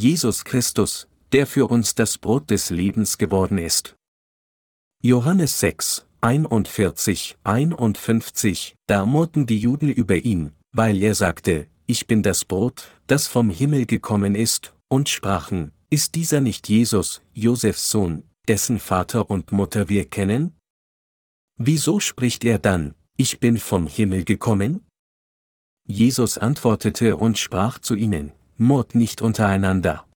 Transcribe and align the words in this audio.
Jesus 0.00 0.44
Christus, 0.44 1.08
der 1.32 1.44
für 1.44 1.66
uns 1.66 1.96
das 1.96 2.18
Brot 2.18 2.50
des 2.50 2.70
Lebens 2.70 3.18
geworden 3.18 3.58
ist. 3.58 3.96
Johannes 5.02 5.58
6, 5.58 6.06
41, 6.20 7.36
51, 7.42 8.76
da 8.86 9.04
murrten 9.04 9.46
die 9.46 9.58
Juden 9.58 9.88
über 9.88 10.14
ihn, 10.14 10.52
weil 10.70 11.02
er 11.02 11.16
sagte, 11.16 11.66
ich 11.86 12.06
bin 12.06 12.22
das 12.22 12.44
Brot, 12.44 12.86
das 13.08 13.26
vom 13.26 13.50
Himmel 13.50 13.86
gekommen 13.86 14.36
ist, 14.36 14.72
und 14.86 15.08
sprachen, 15.08 15.72
ist 15.90 16.14
dieser 16.14 16.40
nicht 16.40 16.68
Jesus, 16.68 17.20
Josefs 17.34 17.90
Sohn, 17.90 18.22
dessen 18.46 18.78
Vater 18.78 19.28
und 19.28 19.50
Mutter 19.50 19.88
wir 19.88 20.08
kennen? 20.08 20.56
Wieso 21.56 21.98
spricht 21.98 22.44
er 22.44 22.60
dann, 22.60 22.94
ich 23.16 23.40
bin 23.40 23.58
vom 23.58 23.88
Himmel 23.88 24.22
gekommen? 24.22 24.86
Jesus 25.88 26.38
antwortete 26.38 27.16
und 27.16 27.36
sprach 27.36 27.80
zu 27.80 27.96
ihnen, 27.96 28.32
Mord 28.58 28.94
nicht 28.94 29.22
untereinander. 29.22 30.06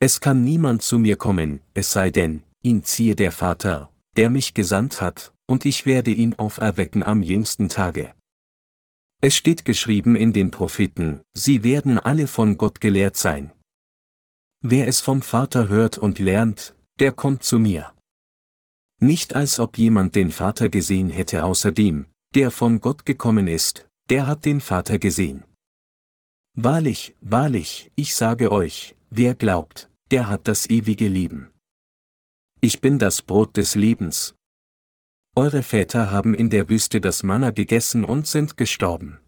Es 0.00 0.20
kann 0.20 0.42
niemand 0.44 0.82
zu 0.82 0.98
mir 0.98 1.16
kommen, 1.16 1.60
es 1.74 1.92
sei 1.92 2.10
denn, 2.10 2.44
ihn 2.62 2.84
ziehe 2.84 3.16
der 3.16 3.32
Vater, 3.32 3.92
der 4.16 4.30
mich 4.30 4.54
gesandt 4.54 5.00
hat, 5.00 5.34
und 5.46 5.64
ich 5.64 5.84
werde 5.84 6.12
ihn 6.12 6.34
auferwecken 6.34 7.02
am 7.02 7.22
jüngsten 7.22 7.68
Tage. 7.68 8.14
Es 9.20 9.36
steht 9.36 9.64
geschrieben 9.64 10.16
in 10.16 10.32
den 10.32 10.50
Propheten, 10.50 11.20
sie 11.34 11.62
werden 11.64 11.98
alle 11.98 12.26
von 12.26 12.58
Gott 12.58 12.80
gelehrt 12.80 13.16
sein. 13.16 13.52
Wer 14.64 14.86
es 14.86 15.00
vom 15.00 15.22
Vater 15.22 15.68
hört 15.68 15.98
und 15.98 16.20
lernt, 16.20 16.76
der 17.00 17.10
kommt 17.10 17.42
zu 17.42 17.58
mir. 17.58 17.92
Nicht 19.00 19.34
als 19.34 19.58
ob 19.58 19.78
jemand 19.78 20.14
den 20.14 20.30
Vater 20.30 20.68
gesehen 20.68 21.10
hätte 21.10 21.44
außer 21.44 21.72
dem, 21.72 22.06
der 22.36 22.52
von 22.52 22.80
Gott 22.80 23.04
gekommen 23.04 23.48
ist, 23.48 23.88
der 24.10 24.28
hat 24.28 24.44
den 24.44 24.60
Vater 24.60 25.00
gesehen. 25.00 25.42
Wahrlich, 26.54 27.14
wahrlich, 27.20 27.90
ich 27.96 28.14
sage 28.14 28.52
euch, 28.52 28.94
wer 29.10 29.34
glaubt, 29.34 29.88
der 30.10 30.28
hat 30.28 30.48
das 30.48 30.68
ewige 30.68 31.08
Leben. 31.08 31.50
Ich 32.60 32.80
bin 32.80 32.98
das 32.98 33.22
Brot 33.22 33.56
des 33.56 33.74
Lebens, 33.74 34.34
eure 35.34 35.62
Väter 35.62 36.10
haben 36.10 36.34
in 36.34 36.50
der 36.50 36.68
Wüste 36.68 37.00
das 37.00 37.22
Manna 37.22 37.52
gegessen 37.52 38.04
und 38.04 38.26
sind 38.26 38.58
gestorben. 38.58 39.18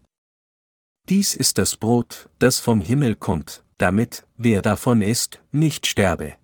Dies 1.09 1.35
ist 1.35 1.57
das 1.57 1.79
Brot, 1.79 2.29
das 2.39 2.61
vom 2.61 2.83
Himmel 2.83 3.17
kommt, 3.17 3.65
damit, 3.79 4.27
wer 4.37 4.61
davon 4.61 5.01
isst, 5.01 5.43
nicht 5.51 5.87
sterbe. 5.87 6.35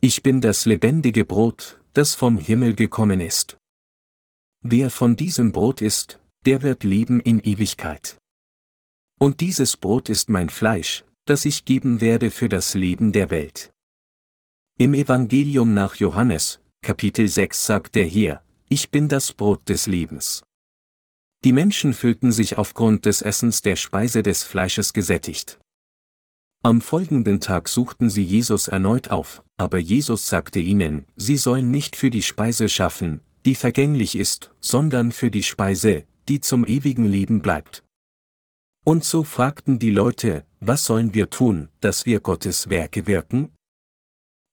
Ich 0.00 0.24
bin 0.24 0.40
das 0.40 0.66
lebendige 0.66 1.24
Brot, 1.24 1.80
das 1.92 2.16
vom 2.16 2.36
Himmel 2.36 2.74
gekommen 2.74 3.20
ist. 3.20 3.58
Wer 4.60 4.90
von 4.90 5.14
diesem 5.14 5.52
Brot 5.52 5.80
isst, 5.80 6.18
der 6.44 6.62
wird 6.62 6.82
leben 6.82 7.20
in 7.20 7.38
Ewigkeit. 7.38 8.18
Und 9.18 9.40
dieses 9.40 9.76
Brot 9.76 10.08
ist 10.08 10.28
mein 10.28 10.48
Fleisch, 10.48 11.04
das 11.24 11.44
ich 11.44 11.64
geben 11.64 12.00
werde 12.00 12.30
für 12.30 12.48
das 12.48 12.74
Leben 12.74 13.12
der 13.12 13.30
Welt. 13.30 13.72
Im 14.78 14.94
Evangelium 14.94 15.74
nach 15.74 15.96
Johannes, 15.96 16.60
Kapitel 16.82 17.26
6 17.26 17.66
sagt 17.66 17.96
er 17.96 18.04
hier, 18.04 18.42
ich 18.68 18.90
bin 18.90 19.08
das 19.08 19.32
Brot 19.32 19.68
des 19.68 19.88
Lebens. 19.88 20.44
Die 21.44 21.52
Menschen 21.52 21.94
fühlten 21.94 22.30
sich 22.30 22.58
aufgrund 22.58 23.06
des 23.06 23.22
Essens 23.22 23.60
der 23.60 23.74
Speise 23.74 24.22
des 24.22 24.44
Fleisches 24.44 24.92
gesättigt. 24.92 25.58
Am 26.62 26.80
folgenden 26.80 27.40
Tag 27.40 27.68
suchten 27.68 28.10
sie 28.10 28.24
Jesus 28.24 28.68
erneut 28.68 29.10
auf, 29.10 29.42
aber 29.56 29.78
Jesus 29.78 30.28
sagte 30.28 30.60
ihnen, 30.60 31.06
sie 31.16 31.36
sollen 31.36 31.70
nicht 31.70 31.96
für 31.96 32.10
die 32.10 32.22
Speise 32.22 32.68
schaffen, 32.68 33.20
die 33.44 33.54
vergänglich 33.54 34.16
ist, 34.16 34.52
sondern 34.60 35.10
für 35.10 35.30
die 35.30 35.44
Speise, 35.44 36.04
die 36.28 36.40
zum 36.40 36.64
ewigen 36.64 37.04
Leben 37.04 37.42
bleibt. 37.42 37.84
Und 38.88 39.04
so 39.04 39.22
fragten 39.22 39.78
die 39.78 39.90
Leute, 39.90 40.46
was 40.60 40.86
sollen 40.86 41.12
wir 41.12 41.28
tun, 41.28 41.68
dass 41.80 42.06
wir 42.06 42.20
Gottes 42.20 42.70
Werke 42.70 43.06
wirken? 43.06 43.52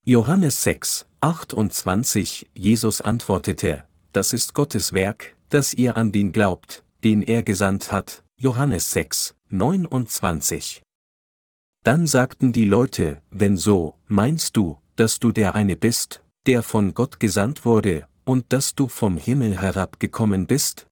Johannes 0.04 0.62
6, 0.62 1.06
28, 1.22 2.50
Jesus 2.52 3.00
antwortete, 3.00 3.84
das 4.12 4.34
ist 4.34 4.52
Gottes 4.52 4.92
Werk, 4.92 5.38
dass 5.48 5.72
ihr 5.72 5.96
an 5.96 6.12
den 6.12 6.32
glaubt, 6.32 6.84
den 7.02 7.22
er 7.22 7.42
gesandt 7.42 7.92
hat. 7.92 8.24
Johannes 8.36 8.90
6, 8.90 9.34
29. 9.48 10.82
Dann 11.82 12.06
sagten 12.06 12.52
die 12.52 12.66
Leute, 12.66 13.22
wenn 13.30 13.56
so, 13.56 13.94
meinst 14.06 14.58
du, 14.58 14.76
dass 14.96 15.18
du 15.18 15.32
der 15.32 15.54
eine 15.54 15.76
bist, 15.76 16.22
der 16.44 16.62
von 16.62 16.92
Gott 16.92 17.20
gesandt 17.20 17.64
wurde, 17.64 18.06
und 18.26 18.52
dass 18.52 18.74
du 18.74 18.88
vom 18.88 19.16
Himmel 19.16 19.62
herabgekommen 19.62 20.46
bist? 20.46 20.88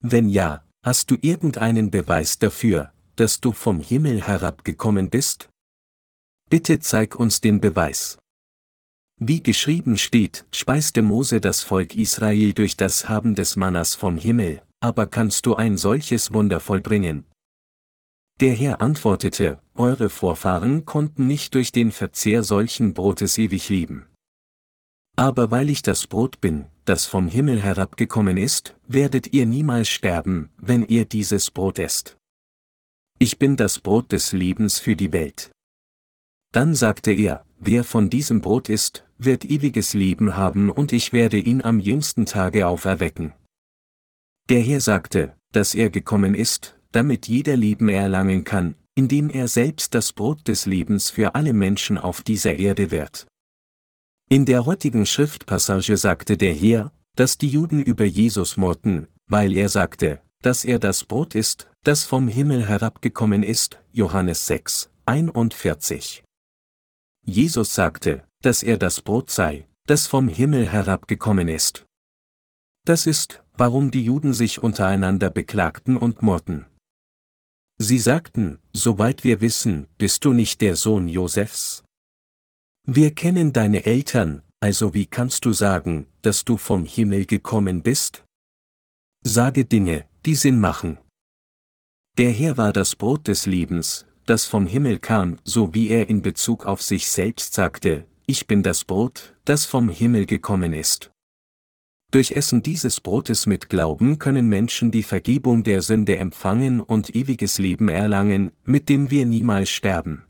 Wenn 0.00 0.28
ja, 0.28 0.64
hast 0.82 1.10
du 1.10 1.16
irgendeinen 1.20 1.90
Beweis 1.90 2.38
dafür, 2.38 2.92
dass 3.16 3.40
du 3.40 3.52
vom 3.52 3.80
Himmel 3.80 4.22
herabgekommen 4.22 5.10
bist? 5.10 5.48
Bitte 6.48 6.80
zeig 6.80 7.14
uns 7.16 7.40
den 7.40 7.60
Beweis. 7.60 8.18
Wie 9.18 9.42
geschrieben 9.42 9.98
steht, 9.98 10.46
speiste 10.50 11.02
Mose 11.02 11.40
das 11.40 11.62
Volk 11.62 11.94
Israel 11.94 12.54
durch 12.54 12.76
das 12.76 13.08
Haben 13.08 13.34
des 13.34 13.56
Mannas 13.56 13.94
vom 13.94 14.16
Himmel, 14.16 14.62
aber 14.80 15.06
kannst 15.06 15.44
du 15.44 15.54
ein 15.54 15.76
solches 15.76 16.32
Wunder 16.32 16.58
vollbringen? 16.58 17.26
Der 18.40 18.54
Herr 18.54 18.80
antwortete, 18.80 19.60
Eure 19.74 20.08
Vorfahren 20.08 20.86
konnten 20.86 21.26
nicht 21.26 21.54
durch 21.54 21.72
den 21.72 21.92
Verzehr 21.92 22.42
solchen 22.42 22.94
Brotes 22.94 23.36
ewig 23.36 23.68
leben. 23.68 24.06
Aber 25.16 25.50
weil 25.50 25.68
ich 25.68 25.82
das 25.82 26.06
Brot 26.06 26.40
bin, 26.40 26.64
das 26.90 27.06
vom 27.06 27.28
Himmel 27.28 27.62
herabgekommen 27.62 28.36
ist, 28.36 28.74
werdet 28.88 29.32
ihr 29.32 29.46
niemals 29.46 29.88
sterben, 29.88 30.50
wenn 30.56 30.84
ihr 30.84 31.04
dieses 31.04 31.52
Brot 31.52 31.78
esst. 31.78 32.16
Ich 33.20 33.38
bin 33.38 33.56
das 33.56 33.78
Brot 33.78 34.10
des 34.10 34.32
Lebens 34.32 34.80
für 34.80 34.96
die 34.96 35.12
Welt. 35.12 35.52
Dann 36.52 36.74
sagte 36.74 37.12
er, 37.12 37.44
wer 37.60 37.84
von 37.84 38.10
diesem 38.10 38.40
Brot 38.40 38.68
isst, 38.68 39.04
wird 39.18 39.44
ewiges 39.44 39.94
Leben 39.94 40.36
haben 40.36 40.68
und 40.68 40.92
ich 40.92 41.12
werde 41.12 41.38
ihn 41.38 41.62
am 41.62 41.78
jüngsten 41.78 42.26
Tage 42.26 42.66
auferwecken. 42.66 43.34
Der 44.48 44.60
Herr 44.60 44.80
sagte, 44.80 45.36
dass 45.52 45.76
er 45.76 45.90
gekommen 45.90 46.34
ist, 46.34 46.76
damit 46.90 47.28
jeder 47.28 47.56
Leben 47.56 47.88
erlangen 47.88 48.42
kann, 48.42 48.74
indem 48.96 49.30
er 49.30 49.46
selbst 49.46 49.94
das 49.94 50.12
Brot 50.12 50.48
des 50.48 50.66
Lebens 50.66 51.08
für 51.08 51.36
alle 51.36 51.52
Menschen 51.52 51.98
auf 51.98 52.22
dieser 52.22 52.56
Erde 52.56 52.90
wird. 52.90 53.28
In 54.32 54.44
der 54.44 54.64
heutigen 54.64 55.06
Schriftpassage 55.06 55.96
sagte 55.96 56.36
der 56.36 56.54
Herr, 56.54 56.92
dass 57.16 57.36
die 57.36 57.48
Juden 57.48 57.82
über 57.82 58.04
Jesus 58.04 58.56
murrten, 58.56 59.08
weil 59.26 59.56
er 59.56 59.68
sagte, 59.68 60.22
dass 60.40 60.64
er 60.64 60.78
das 60.78 61.02
Brot 61.02 61.34
ist, 61.34 61.68
das 61.82 62.04
vom 62.04 62.28
Himmel 62.28 62.64
herabgekommen 62.64 63.42
ist, 63.42 63.80
Johannes 63.90 64.46
6, 64.46 64.88
41. 65.04 66.22
Jesus 67.26 67.74
sagte, 67.74 68.22
dass 68.40 68.62
er 68.62 68.78
das 68.78 69.00
Brot 69.00 69.30
sei, 69.30 69.66
das 69.86 70.06
vom 70.06 70.28
Himmel 70.28 70.70
herabgekommen 70.70 71.48
ist. 71.48 71.86
Das 72.86 73.08
ist, 73.08 73.42
warum 73.56 73.90
die 73.90 74.04
Juden 74.04 74.32
sich 74.32 74.62
untereinander 74.62 75.30
beklagten 75.30 75.96
und 75.96 76.22
murrten. 76.22 76.66
Sie 77.78 77.98
sagten, 77.98 78.60
soweit 78.72 79.24
wir 79.24 79.40
wissen, 79.40 79.88
bist 79.98 80.24
du 80.24 80.32
nicht 80.32 80.60
der 80.60 80.76
Sohn 80.76 81.08
Josefs? 81.08 81.82
Wir 82.92 83.12
kennen 83.14 83.52
deine 83.52 83.86
Eltern, 83.86 84.42
also 84.58 84.94
wie 84.94 85.06
kannst 85.06 85.44
du 85.44 85.52
sagen, 85.52 86.08
dass 86.22 86.44
du 86.44 86.56
vom 86.56 86.84
Himmel 86.84 87.24
gekommen 87.24 87.84
bist? 87.84 88.24
Sage 89.22 89.64
Dinge, 89.64 90.06
die 90.26 90.34
Sinn 90.34 90.58
machen. 90.58 90.98
Der 92.18 92.32
Herr 92.32 92.56
war 92.56 92.72
das 92.72 92.96
Brot 92.96 93.28
des 93.28 93.46
Lebens, 93.46 94.06
das 94.26 94.46
vom 94.46 94.66
Himmel 94.66 94.98
kam, 94.98 95.38
so 95.44 95.72
wie 95.72 95.88
er 95.88 96.08
in 96.08 96.20
Bezug 96.20 96.66
auf 96.66 96.82
sich 96.82 97.08
selbst 97.08 97.54
sagte, 97.54 98.06
ich 98.26 98.48
bin 98.48 98.64
das 98.64 98.84
Brot, 98.84 99.36
das 99.44 99.66
vom 99.66 99.88
Himmel 99.88 100.26
gekommen 100.26 100.72
ist. 100.72 101.12
Durch 102.10 102.32
Essen 102.32 102.60
dieses 102.60 103.00
Brotes 103.00 103.46
mit 103.46 103.68
Glauben 103.68 104.18
können 104.18 104.48
Menschen 104.48 104.90
die 104.90 105.04
Vergebung 105.04 105.62
der 105.62 105.82
Sünde 105.82 106.16
empfangen 106.16 106.80
und 106.80 107.14
ewiges 107.14 107.58
Leben 107.58 107.88
erlangen, 107.88 108.50
mit 108.64 108.88
dem 108.88 109.12
wir 109.12 109.26
niemals 109.26 109.70
sterben. 109.70 110.24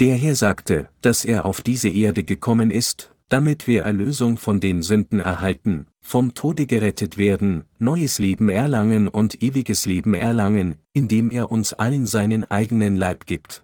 Der 0.00 0.16
Herr 0.16 0.34
sagte, 0.34 0.88
dass 1.00 1.24
er 1.24 1.44
auf 1.44 1.60
diese 1.60 1.88
Erde 1.88 2.24
gekommen 2.24 2.70
ist, 2.70 3.14
damit 3.32 3.66
wir 3.66 3.84
Erlösung 3.84 4.36
von 4.36 4.60
den 4.60 4.82
Sünden 4.82 5.18
erhalten, 5.18 5.86
vom 6.02 6.34
Tode 6.34 6.66
gerettet 6.66 7.16
werden, 7.16 7.64
neues 7.78 8.18
Leben 8.18 8.50
erlangen 8.50 9.08
und 9.08 9.42
ewiges 9.42 9.86
Leben 9.86 10.12
erlangen, 10.12 10.76
indem 10.92 11.30
er 11.30 11.50
uns 11.50 11.72
allen 11.72 12.06
seinen 12.06 12.44
eigenen 12.50 12.96
Leib 12.96 13.24
gibt. 13.24 13.62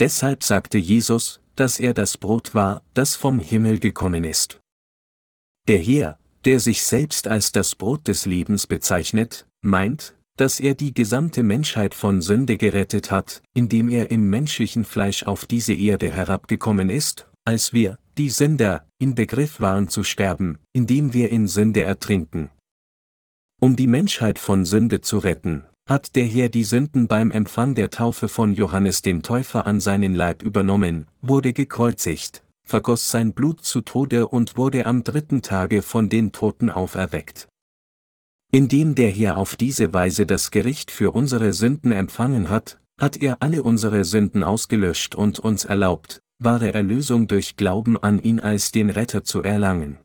Deshalb 0.00 0.42
sagte 0.42 0.78
Jesus, 0.78 1.40
dass 1.54 1.78
er 1.78 1.94
das 1.94 2.18
Brot 2.18 2.56
war, 2.56 2.82
das 2.94 3.14
vom 3.14 3.38
Himmel 3.38 3.78
gekommen 3.78 4.24
ist. 4.24 4.60
Der 5.68 5.78
Herr, 5.78 6.18
der 6.44 6.58
sich 6.58 6.82
selbst 6.82 7.28
als 7.28 7.52
das 7.52 7.76
Brot 7.76 8.08
des 8.08 8.26
Lebens 8.26 8.66
bezeichnet, 8.66 9.46
meint, 9.62 10.15
dass 10.36 10.60
er 10.60 10.74
die 10.74 10.94
gesamte 10.94 11.42
Menschheit 11.42 11.94
von 11.94 12.20
Sünde 12.20 12.56
gerettet 12.56 13.10
hat, 13.10 13.42
indem 13.54 13.88
er 13.88 14.10
im 14.10 14.28
menschlichen 14.30 14.84
Fleisch 14.84 15.24
auf 15.24 15.46
diese 15.46 15.72
Erde 15.72 16.10
herabgekommen 16.10 16.90
ist, 16.90 17.26
als 17.44 17.72
wir, 17.72 17.98
die 18.18 18.30
Sünder, 18.30 18.86
in 18.98 19.14
Begriff 19.14 19.60
waren 19.60 19.88
zu 19.88 20.04
sterben, 20.04 20.58
indem 20.72 21.12
wir 21.12 21.30
in 21.30 21.48
Sünde 21.48 21.82
ertrinken. 21.82 22.50
Um 23.60 23.76
die 23.76 23.86
Menschheit 23.86 24.38
von 24.38 24.64
Sünde 24.64 25.00
zu 25.00 25.18
retten, 25.18 25.64
hat 25.88 26.16
der 26.16 26.26
Herr 26.26 26.48
die 26.48 26.64
Sünden 26.64 27.06
beim 27.06 27.30
Empfang 27.30 27.74
der 27.74 27.90
Taufe 27.90 28.28
von 28.28 28.52
Johannes 28.52 29.02
dem 29.02 29.22
Täufer 29.22 29.66
an 29.66 29.80
seinen 29.80 30.14
Leib 30.14 30.42
übernommen, 30.42 31.06
wurde 31.22 31.52
gekreuzigt, 31.52 32.42
vergoss 32.64 33.10
sein 33.10 33.32
Blut 33.32 33.64
zu 33.64 33.80
Tode 33.80 34.26
und 34.26 34.56
wurde 34.56 34.84
am 34.86 35.04
dritten 35.04 35.42
Tage 35.42 35.82
von 35.82 36.08
den 36.08 36.32
Toten 36.32 36.70
auferweckt. 36.70 37.48
Indem 38.56 38.94
der 38.94 39.10
Herr 39.10 39.36
auf 39.36 39.56
diese 39.56 39.92
Weise 39.92 40.24
das 40.24 40.50
Gericht 40.50 40.90
für 40.90 41.10
unsere 41.10 41.52
Sünden 41.52 41.92
empfangen 41.92 42.48
hat, 42.48 42.80
hat 42.98 43.18
er 43.18 43.42
alle 43.42 43.62
unsere 43.62 44.02
Sünden 44.06 44.42
ausgelöscht 44.42 45.14
und 45.14 45.38
uns 45.38 45.66
erlaubt, 45.66 46.22
wahre 46.38 46.72
Erlösung 46.72 47.28
durch 47.28 47.56
Glauben 47.56 47.98
an 47.98 48.18
ihn 48.18 48.40
als 48.40 48.72
den 48.72 48.88
Retter 48.88 49.24
zu 49.24 49.42
erlangen. 49.42 49.98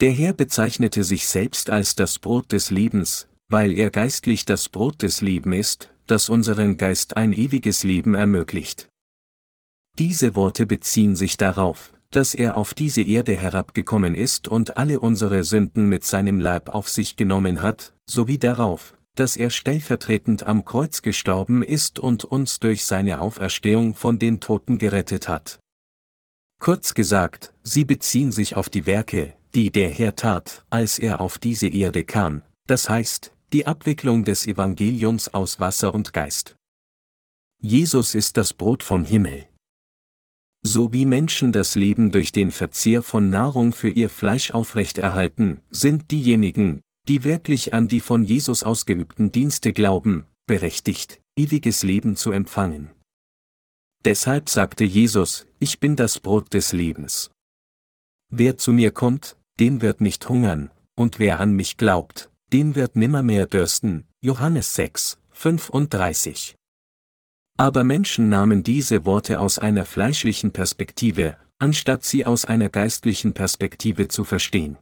Der 0.00 0.10
Herr 0.10 0.32
bezeichnete 0.32 1.04
sich 1.04 1.28
selbst 1.28 1.68
als 1.68 1.94
das 1.94 2.18
Brot 2.18 2.50
des 2.50 2.70
Lebens, 2.70 3.28
weil 3.50 3.74
er 3.74 3.90
geistlich 3.90 4.46
das 4.46 4.70
Brot 4.70 5.02
des 5.02 5.20
Lebens 5.20 5.56
ist, 5.58 5.94
das 6.06 6.30
unseren 6.30 6.78
Geist 6.78 7.18
ein 7.18 7.34
ewiges 7.34 7.84
Leben 7.84 8.14
ermöglicht. 8.14 8.88
Diese 9.98 10.34
Worte 10.34 10.64
beziehen 10.64 11.14
sich 11.14 11.36
darauf, 11.36 11.92
dass 12.14 12.34
er 12.34 12.56
auf 12.56 12.74
diese 12.74 13.02
Erde 13.02 13.36
herabgekommen 13.36 14.14
ist 14.14 14.46
und 14.46 14.76
alle 14.76 15.00
unsere 15.00 15.42
Sünden 15.42 15.88
mit 15.88 16.04
seinem 16.04 16.38
Leib 16.38 16.68
auf 16.68 16.88
sich 16.88 17.16
genommen 17.16 17.60
hat, 17.60 17.92
sowie 18.06 18.38
darauf, 18.38 18.96
dass 19.16 19.36
er 19.36 19.50
stellvertretend 19.50 20.44
am 20.44 20.64
Kreuz 20.64 21.02
gestorben 21.02 21.62
ist 21.62 21.98
und 21.98 22.24
uns 22.24 22.60
durch 22.60 22.84
seine 22.84 23.20
Auferstehung 23.20 23.94
von 23.94 24.18
den 24.18 24.38
Toten 24.38 24.78
gerettet 24.78 25.28
hat. 25.28 25.58
Kurz 26.60 26.94
gesagt, 26.94 27.52
sie 27.62 27.84
beziehen 27.84 28.30
sich 28.30 28.54
auf 28.54 28.68
die 28.68 28.86
Werke, 28.86 29.34
die 29.54 29.70
der 29.70 29.90
Herr 29.90 30.14
tat, 30.14 30.64
als 30.70 30.98
er 30.98 31.20
auf 31.20 31.38
diese 31.38 31.68
Erde 31.68 32.04
kam, 32.04 32.42
das 32.66 32.88
heißt, 32.88 33.32
die 33.52 33.66
Abwicklung 33.66 34.24
des 34.24 34.46
Evangeliums 34.46 35.34
aus 35.34 35.60
Wasser 35.60 35.94
und 35.94 36.12
Geist. 36.12 36.54
Jesus 37.60 38.14
ist 38.14 38.36
das 38.36 38.52
Brot 38.52 38.82
vom 38.82 39.04
Himmel. 39.04 39.46
So 40.66 40.94
wie 40.94 41.04
Menschen 41.04 41.52
das 41.52 41.74
Leben 41.74 42.10
durch 42.10 42.32
den 42.32 42.50
Verzehr 42.50 43.02
von 43.02 43.28
Nahrung 43.28 43.72
für 43.72 43.90
ihr 43.90 44.08
Fleisch 44.08 44.52
aufrechterhalten, 44.52 45.60
sind 45.70 46.10
diejenigen, 46.10 46.80
die 47.06 47.22
wirklich 47.22 47.74
an 47.74 47.86
die 47.86 48.00
von 48.00 48.24
Jesus 48.24 48.62
ausgeübten 48.62 49.30
Dienste 49.30 49.74
glauben, 49.74 50.24
berechtigt, 50.46 51.20
ewiges 51.36 51.82
Leben 51.82 52.16
zu 52.16 52.32
empfangen. 52.32 52.90
Deshalb 54.06 54.48
sagte 54.48 54.84
Jesus, 54.84 55.46
ich 55.58 55.80
bin 55.80 55.96
das 55.96 56.18
Brot 56.18 56.54
des 56.54 56.72
Lebens. 56.72 57.30
Wer 58.30 58.56
zu 58.56 58.72
mir 58.72 58.90
kommt, 58.90 59.36
den 59.60 59.82
wird 59.82 60.00
nicht 60.00 60.30
hungern, 60.30 60.70
und 60.96 61.18
wer 61.18 61.40
an 61.40 61.52
mich 61.52 61.76
glaubt, 61.76 62.30
den 62.54 62.74
wird 62.74 62.96
nimmermehr 62.96 63.46
dürsten. 63.46 64.06
Johannes 64.22 64.74
6, 64.74 65.18
35. 65.30 66.56
Aber 67.56 67.84
Menschen 67.84 68.28
nahmen 68.28 68.62
diese 68.64 69.04
Worte 69.04 69.38
aus 69.38 69.58
einer 69.58 69.84
fleischlichen 69.84 70.52
Perspektive, 70.52 71.36
anstatt 71.58 72.04
sie 72.04 72.26
aus 72.26 72.44
einer 72.44 72.68
geistlichen 72.68 73.32
Perspektive 73.32 74.08
zu 74.08 74.24
verstehen. 74.24 74.76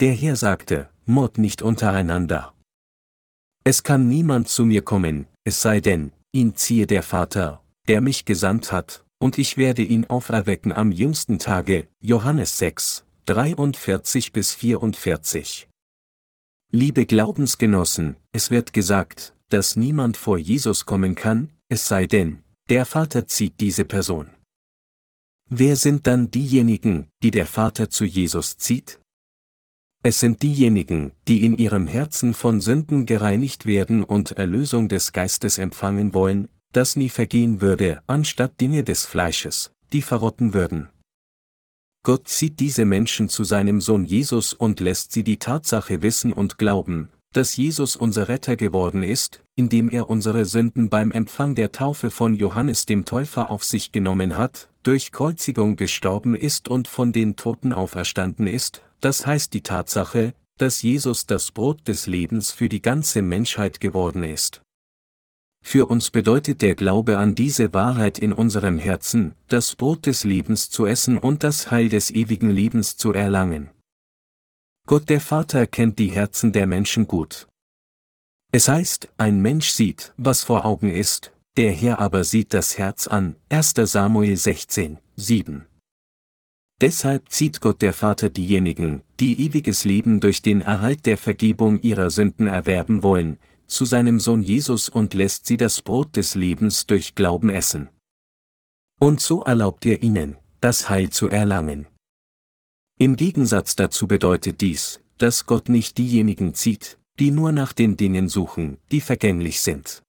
Der 0.00 0.12
Herr 0.12 0.36
sagte, 0.36 0.90
Mord 1.06 1.38
nicht 1.38 1.62
untereinander. 1.62 2.54
Es 3.64 3.82
kann 3.82 4.08
niemand 4.08 4.48
zu 4.48 4.66
mir 4.66 4.82
kommen, 4.82 5.26
es 5.44 5.62
sei 5.62 5.80
denn, 5.80 6.12
ihn 6.32 6.54
ziehe 6.54 6.86
der 6.86 7.02
Vater, 7.02 7.62
der 7.88 8.02
mich 8.02 8.26
gesandt 8.26 8.72
hat, 8.72 9.04
und 9.18 9.38
ich 9.38 9.56
werde 9.56 9.82
ihn 9.82 10.04
auferwecken 10.04 10.70
am 10.72 10.92
jüngsten 10.92 11.38
Tage, 11.38 11.88
Johannes 12.00 12.58
6, 12.58 13.06
43 13.24 14.32
bis 14.32 14.52
44. 14.52 15.68
Liebe 16.72 17.06
Glaubensgenossen, 17.06 18.16
es 18.32 18.50
wird 18.50 18.74
gesagt, 18.74 19.34
dass 19.54 19.76
niemand 19.76 20.16
vor 20.16 20.36
Jesus 20.36 20.84
kommen 20.84 21.14
kann, 21.14 21.48
es 21.68 21.86
sei 21.86 22.08
denn, 22.08 22.42
der 22.68 22.84
Vater 22.84 23.28
zieht 23.28 23.60
diese 23.60 23.84
Person. 23.84 24.30
Wer 25.48 25.76
sind 25.76 26.08
dann 26.08 26.28
diejenigen, 26.28 27.06
die 27.22 27.30
der 27.30 27.46
Vater 27.46 27.88
zu 27.88 28.04
Jesus 28.04 28.56
zieht? 28.56 28.98
Es 30.02 30.18
sind 30.18 30.42
diejenigen, 30.42 31.12
die 31.28 31.44
in 31.44 31.56
ihrem 31.56 31.86
Herzen 31.86 32.34
von 32.34 32.60
Sünden 32.60 33.06
gereinigt 33.06 33.64
werden 33.64 34.02
und 34.02 34.32
Erlösung 34.32 34.88
des 34.88 35.12
Geistes 35.12 35.58
empfangen 35.58 36.14
wollen, 36.14 36.48
das 36.72 36.96
nie 36.96 37.08
vergehen 37.08 37.60
würde, 37.60 38.02
anstatt 38.08 38.60
Dinge 38.60 38.82
des 38.82 39.06
Fleisches, 39.06 39.70
die 39.92 40.02
verrotten 40.02 40.52
würden. 40.52 40.88
Gott 42.02 42.26
zieht 42.26 42.58
diese 42.58 42.84
Menschen 42.86 43.28
zu 43.28 43.44
seinem 43.44 43.80
Sohn 43.80 44.04
Jesus 44.04 44.52
und 44.52 44.80
lässt 44.80 45.12
sie 45.12 45.22
die 45.22 45.38
Tatsache 45.38 46.02
wissen 46.02 46.32
und 46.32 46.58
glauben, 46.58 47.08
dass 47.34 47.56
Jesus 47.56 47.96
unser 47.96 48.28
Retter 48.28 48.56
geworden 48.56 49.02
ist, 49.02 49.42
indem 49.56 49.90
er 49.90 50.08
unsere 50.08 50.44
Sünden 50.44 50.88
beim 50.88 51.10
Empfang 51.10 51.54
der 51.54 51.72
Taufe 51.72 52.10
von 52.10 52.34
Johannes 52.34 52.86
dem 52.86 53.04
Täufer 53.04 53.50
auf 53.50 53.64
sich 53.64 53.92
genommen 53.92 54.38
hat, 54.38 54.68
durch 54.84 55.12
Kreuzigung 55.12 55.76
gestorben 55.76 56.34
ist 56.36 56.68
und 56.68 56.88
von 56.88 57.12
den 57.12 57.36
Toten 57.36 57.72
auferstanden 57.72 58.46
ist, 58.46 58.82
das 59.00 59.26
heißt 59.26 59.52
die 59.52 59.62
Tatsache, 59.62 60.32
dass 60.58 60.82
Jesus 60.82 61.26
das 61.26 61.50
Brot 61.50 61.88
des 61.88 62.06
Lebens 62.06 62.52
für 62.52 62.68
die 62.68 62.80
ganze 62.80 63.20
Menschheit 63.20 63.80
geworden 63.80 64.22
ist. 64.22 64.62
Für 65.66 65.86
uns 65.86 66.10
bedeutet 66.10 66.62
der 66.62 66.74
Glaube 66.74 67.18
an 67.18 67.34
diese 67.34 67.72
Wahrheit 67.72 68.18
in 68.18 68.32
unserem 68.32 68.78
Herzen, 68.78 69.34
das 69.48 69.74
Brot 69.74 70.06
des 70.06 70.22
Lebens 70.22 70.70
zu 70.70 70.86
essen 70.86 71.18
und 71.18 71.42
das 71.42 71.70
Heil 71.70 71.88
des 71.88 72.10
ewigen 72.10 72.50
Lebens 72.50 72.96
zu 72.96 73.12
erlangen. 73.12 73.70
Gott 74.86 75.08
der 75.08 75.20
Vater 75.20 75.66
kennt 75.66 75.98
die 75.98 76.10
Herzen 76.10 76.52
der 76.52 76.66
Menschen 76.66 77.06
gut. 77.06 77.48
Es 78.52 78.68
heißt, 78.68 79.08
ein 79.16 79.40
Mensch 79.40 79.70
sieht, 79.70 80.12
was 80.18 80.44
vor 80.44 80.66
Augen 80.66 80.90
ist, 80.90 81.32
der 81.56 81.72
Herr 81.72 82.00
aber 82.00 82.22
sieht 82.22 82.52
das 82.52 82.76
Herz 82.76 83.06
an. 83.06 83.36
1. 83.48 83.72
Samuel 83.76 84.36
16, 84.36 84.98
7. 85.16 85.64
Deshalb 86.82 87.30
zieht 87.30 87.62
Gott 87.62 87.80
der 87.80 87.94
Vater 87.94 88.28
diejenigen, 88.28 89.02
die 89.20 89.40
ewiges 89.46 89.84
Leben 89.84 90.20
durch 90.20 90.42
den 90.42 90.60
Erhalt 90.60 91.06
der 91.06 91.16
Vergebung 91.16 91.80
ihrer 91.80 92.10
Sünden 92.10 92.46
erwerben 92.46 93.02
wollen, 93.02 93.38
zu 93.66 93.86
seinem 93.86 94.20
Sohn 94.20 94.42
Jesus 94.42 94.90
und 94.90 95.14
lässt 95.14 95.46
sie 95.46 95.56
das 95.56 95.80
Brot 95.80 96.14
des 96.16 96.34
Lebens 96.34 96.86
durch 96.86 97.14
Glauben 97.14 97.48
essen. 97.48 97.88
Und 99.00 99.22
so 99.22 99.42
erlaubt 99.44 99.86
er 99.86 100.02
ihnen, 100.02 100.36
das 100.60 100.90
Heil 100.90 101.08
zu 101.08 101.30
erlangen. 101.30 101.86
Im 102.98 103.16
Gegensatz 103.16 103.74
dazu 103.74 104.06
bedeutet 104.06 104.60
dies, 104.60 105.00
dass 105.18 105.46
Gott 105.46 105.68
nicht 105.68 105.98
diejenigen 105.98 106.54
zieht, 106.54 106.98
die 107.18 107.30
nur 107.30 107.50
nach 107.50 107.72
den 107.72 107.96
Dingen 107.96 108.28
suchen, 108.28 108.78
die 108.92 109.00
vergänglich 109.00 109.60
sind. 109.60 110.02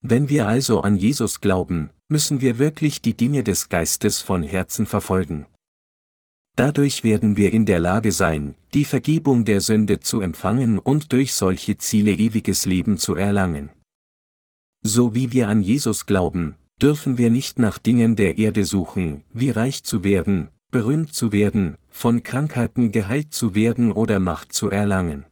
Wenn 0.00 0.28
wir 0.28 0.46
also 0.46 0.82
an 0.82 0.96
Jesus 0.96 1.40
glauben, 1.40 1.90
müssen 2.08 2.40
wir 2.40 2.58
wirklich 2.58 3.02
die 3.02 3.14
Dinge 3.14 3.42
des 3.42 3.68
Geistes 3.68 4.20
von 4.20 4.42
Herzen 4.42 4.86
verfolgen. 4.86 5.46
Dadurch 6.56 7.04
werden 7.04 7.36
wir 7.36 7.52
in 7.52 7.66
der 7.66 7.78
Lage 7.78 8.12
sein, 8.12 8.54
die 8.74 8.84
Vergebung 8.84 9.44
der 9.44 9.60
Sünde 9.60 10.00
zu 10.00 10.20
empfangen 10.20 10.78
und 10.78 11.12
durch 11.12 11.32
solche 11.34 11.78
Ziele 11.78 12.12
ewiges 12.12 12.66
Leben 12.66 12.98
zu 12.98 13.14
erlangen. 13.14 13.70
So 14.82 15.14
wie 15.14 15.32
wir 15.32 15.48
an 15.48 15.62
Jesus 15.62 16.06
glauben, 16.06 16.56
dürfen 16.80 17.18
wir 17.18 17.30
nicht 17.30 17.58
nach 17.58 17.78
Dingen 17.78 18.14
der 18.16 18.38
Erde 18.38 18.64
suchen, 18.64 19.24
wie 19.32 19.50
reich 19.50 19.84
zu 19.84 20.04
werden, 20.04 20.48
berühmt 20.70 21.14
zu 21.14 21.32
werden, 21.32 21.76
von 21.88 22.22
Krankheiten 22.22 22.92
geheilt 22.92 23.32
zu 23.32 23.54
werden 23.54 23.92
oder 23.92 24.20
Macht 24.20 24.52
zu 24.52 24.70
erlangen. 24.70 25.24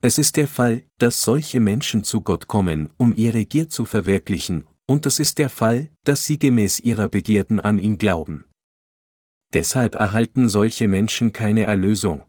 Es 0.00 0.18
ist 0.18 0.36
der 0.36 0.48
Fall, 0.48 0.82
dass 0.98 1.22
solche 1.22 1.60
Menschen 1.60 2.02
zu 2.02 2.22
Gott 2.22 2.48
kommen, 2.48 2.90
um 2.96 3.14
ihre 3.14 3.44
Gier 3.44 3.68
zu 3.68 3.84
verwirklichen, 3.84 4.66
und 4.86 5.06
es 5.06 5.20
ist 5.20 5.38
der 5.38 5.48
Fall, 5.48 5.90
dass 6.04 6.24
sie 6.24 6.38
gemäß 6.38 6.80
ihrer 6.80 7.08
Begierden 7.08 7.60
an 7.60 7.78
ihn 7.78 7.98
glauben. 7.98 8.44
Deshalb 9.52 9.94
erhalten 9.94 10.48
solche 10.48 10.88
Menschen 10.88 11.32
keine 11.32 11.64
Erlösung. 11.64 12.22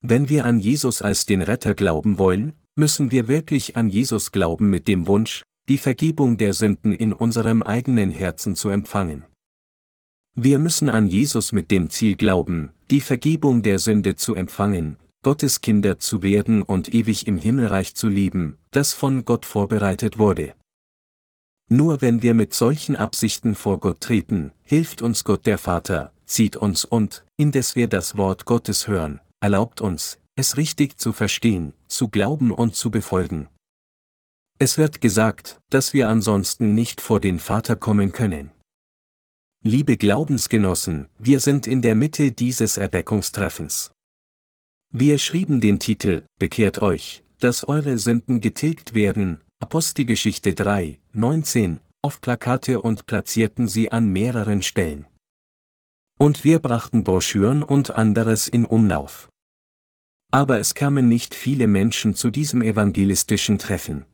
Wenn 0.00 0.28
wir 0.28 0.46
an 0.46 0.60
Jesus 0.60 1.02
als 1.02 1.26
den 1.26 1.42
Retter 1.42 1.74
glauben 1.74 2.18
wollen, 2.18 2.54
müssen 2.74 3.10
wir 3.10 3.28
wirklich 3.28 3.76
an 3.76 3.88
Jesus 3.88 4.32
glauben 4.32 4.70
mit 4.70 4.88
dem 4.88 5.06
Wunsch, 5.06 5.42
die 5.68 5.78
Vergebung 5.78 6.38
der 6.38 6.54
Sünden 6.54 6.92
in 6.92 7.12
unserem 7.12 7.62
eigenen 7.62 8.10
Herzen 8.10 8.56
zu 8.56 8.68
empfangen. 8.68 9.24
Wir 10.34 10.58
müssen 10.58 10.88
an 10.88 11.08
Jesus 11.08 11.52
mit 11.52 11.70
dem 11.70 11.90
Ziel 11.90 12.16
glauben, 12.16 12.70
die 12.90 13.02
Vergebung 13.02 13.62
der 13.62 13.78
Sünde 13.78 14.16
zu 14.16 14.34
empfangen, 14.34 14.96
Gottes 15.22 15.60
Kinder 15.60 15.98
zu 15.98 16.22
werden 16.22 16.62
und 16.62 16.94
ewig 16.94 17.26
im 17.26 17.36
Himmelreich 17.36 17.94
zu 17.94 18.08
leben, 18.08 18.56
das 18.70 18.94
von 18.94 19.26
Gott 19.26 19.44
vorbereitet 19.44 20.18
wurde. 20.18 20.54
Nur 21.68 22.00
wenn 22.00 22.22
wir 22.22 22.32
mit 22.32 22.54
solchen 22.54 22.96
Absichten 22.96 23.54
vor 23.54 23.78
Gott 23.78 24.00
treten, 24.00 24.52
hilft 24.62 25.02
uns 25.02 25.24
Gott 25.24 25.44
der 25.44 25.58
Vater, 25.58 26.12
zieht 26.24 26.56
uns 26.56 26.86
und, 26.86 27.24
indes 27.36 27.76
wir 27.76 27.86
das 27.86 28.16
Wort 28.16 28.46
Gottes 28.46 28.88
hören, 28.88 29.20
erlaubt 29.40 29.82
uns, 29.82 30.18
es 30.34 30.56
richtig 30.56 30.98
zu 30.98 31.12
verstehen, 31.12 31.74
zu 31.88 32.08
glauben 32.08 32.52
und 32.52 32.74
zu 32.74 32.90
befolgen. 32.90 33.48
Es 34.58 34.78
wird 34.78 35.02
gesagt, 35.02 35.60
dass 35.68 35.92
wir 35.92 36.08
ansonsten 36.08 36.74
nicht 36.74 37.02
vor 37.02 37.20
den 37.20 37.38
Vater 37.38 37.76
kommen 37.76 38.12
können. 38.12 38.50
Liebe 39.64 39.96
Glaubensgenossen, 39.96 41.08
wir 41.20 41.38
sind 41.38 41.68
in 41.68 41.82
der 41.82 41.94
Mitte 41.94 42.32
dieses 42.32 42.78
Erweckungstreffens. 42.78 43.92
Wir 44.92 45.18
schrieben 45.18 45.60
den 45.60 45.78
Titel, 45.78 46.24
Bekehrt 46.40 46.82
euch, 46.82 47.22
dass 47.38 47.68
eure 47.68 47.96
Sünden 47.96 48.40
getilgt 48.40 48.92
werden, 48.94 49.40
Apostelgeschichte 49.60 50.54
3, 50.54 50.98
19, 51.12 51.78
auf 52.02 52.20
Plakate 52.20 52.80
und 52.80 53.06
platzierten 53.06 53.68
sie 53.68 53.92
an 53.92 54.08
mehreren 54.08 54.62
Stellen. 54.62 55.06
Und 56.18 56.42
wir 56.42 56.58
brachten 56.58 57.04
Broschüren 57.04 57.62
und 57.62 57.92
anderes 57.92 58.48
in 58.48 58.64
Umlauf. 58.64 59.28
Aber 60.32 60.58
es 60.58 60.74
kamen 60.74 61.08
nicht 61.08 61.36
viele 61.36 61.68
Menschen 61.68 62.16
zu 62.16 62.32
diesem 62.32 62.62
evangelistischen 62.62 63.58
Treffen. 63.58 64.06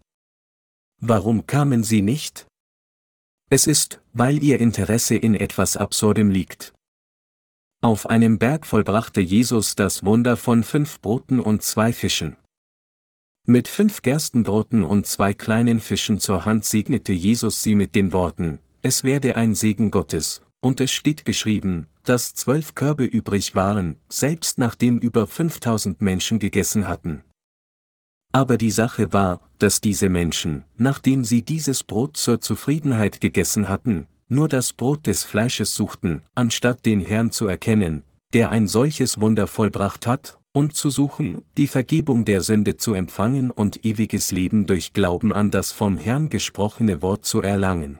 Warum 1.00 1.46
kamen 1.46 1.84
sie 1.84 2.02
nicht? 2.02 2.47
Es 3.50 3.66
ist, 3.66 4.00
weil 4.12 4.42
ihr 4.42 4.60
Interesse 4.60 5.16
in 5.16 5.34
etwas 5.34 5.78
Absurdem 5.78 6.30
liegt. 6.30 6.74
Auf 7.80 8.10
einem 8.10 8.38
Berg 8.38 8.66
vollbrachte 8.66 9.22
Jesus 9.22 9.74
das 9.74 10.04
Wunder 10.04 10.36
von 10.36 10.62
fünf 10.62 11.00
Broten 11.00 11.40
und 11.40 11.62
zwei 11.62 11.94
Fischen. 11.94 12.36
Mit 13.46 13.66
fünf 13.66 14.02
Gerstenbroten 14.02 14.84
und 14.84 15.06
zwei 15.06 15.32
kleinen 15.32 15.80
Fischen 15.80 16.20
zur 16.20 16.44
Hand 16.44 16.66
segnete 16.66 17.14
Jesus 17.14 17.62
sie 17.62 17.74
mit 17.74 17.94
den 17.94 18.12
Worten, 18.12 18.58
es 18.82 19.02
werde 19.02 19.36
ein 19.36 19.54
Segen 19.54 19.90
Gottes, 19.90 20.42
und 20.60 20.82
es 20.82 20.90
steht 20.90 21.24
geschrieben, 21.24 21.86
dass 22.02 22.34
zwölf 22.34 22.74
Körbe 22.74 23.04
übrig 23.04 23.54
waren, 23.54 23.96
selbst 24.10 24.58
nachdem 24.58 24.98
über 24.98 25.26
5000 25.26 26.02
Menschen 26.02 26.38
gegessen 26.38 26.86
hatten. 26.86 27.24
Aber 28.32 28.58
die 28.58 28.70
Sache 28.70 29.14
war, 29.14 29.47
dass 29.58 29.80
diese 29.80 30.08
Menschen, 30.08 30.64
nachdem 30.76 31.24
sie 31.24 31.42
dieses 31.42 31.84
Brot 31.84 32.16
zur 32.16 32.40
Zufriedenheit 32.40 33.20
gegessen 33.20 33.68
hatten, 33.68 34.06
nur 34.28 34.48
das 34.48 34.72
Brot 34.72 35.06
des 35.06 35.24
Fleisches 35.24 35.74
suchten, 35.74 36.22
anstatt 36.34 36.84
den 36.86 37.00
Herrn 37.00 37.32
zu 37.32 37.46
erkennen, 37.46 38.02
der 38.32 38.50
ein 38.50 38.68
solches 38.68 39.20
Wunder 39.20 39.46
vollbracht 39.46 40.06
hat, 40.06 40.38
und 40.52 40.74
zu 40.74 40.90
suchen, 40.90 41.42
die 41.56 41.66
Vergebung 41.66 42.24
der 42.24 42.40
Sünde 42.40 42.76
zu 42.76 42.94
empfangen 42.94 43.50
und 43.50 43.84
ewiges 43.84 44.32
Leben 44.32 44.66
durch 44.66 44.92
Glauben 44.92 45.32
an 45.32 45.50
das 45.50 45.72
vom 45.72 45.98
Herrn 45.98 46.30
gesprochene 46.30 47.00
Wort 47.00 47.24
zu 47.24 47.42
erlangen. 47.42 47.98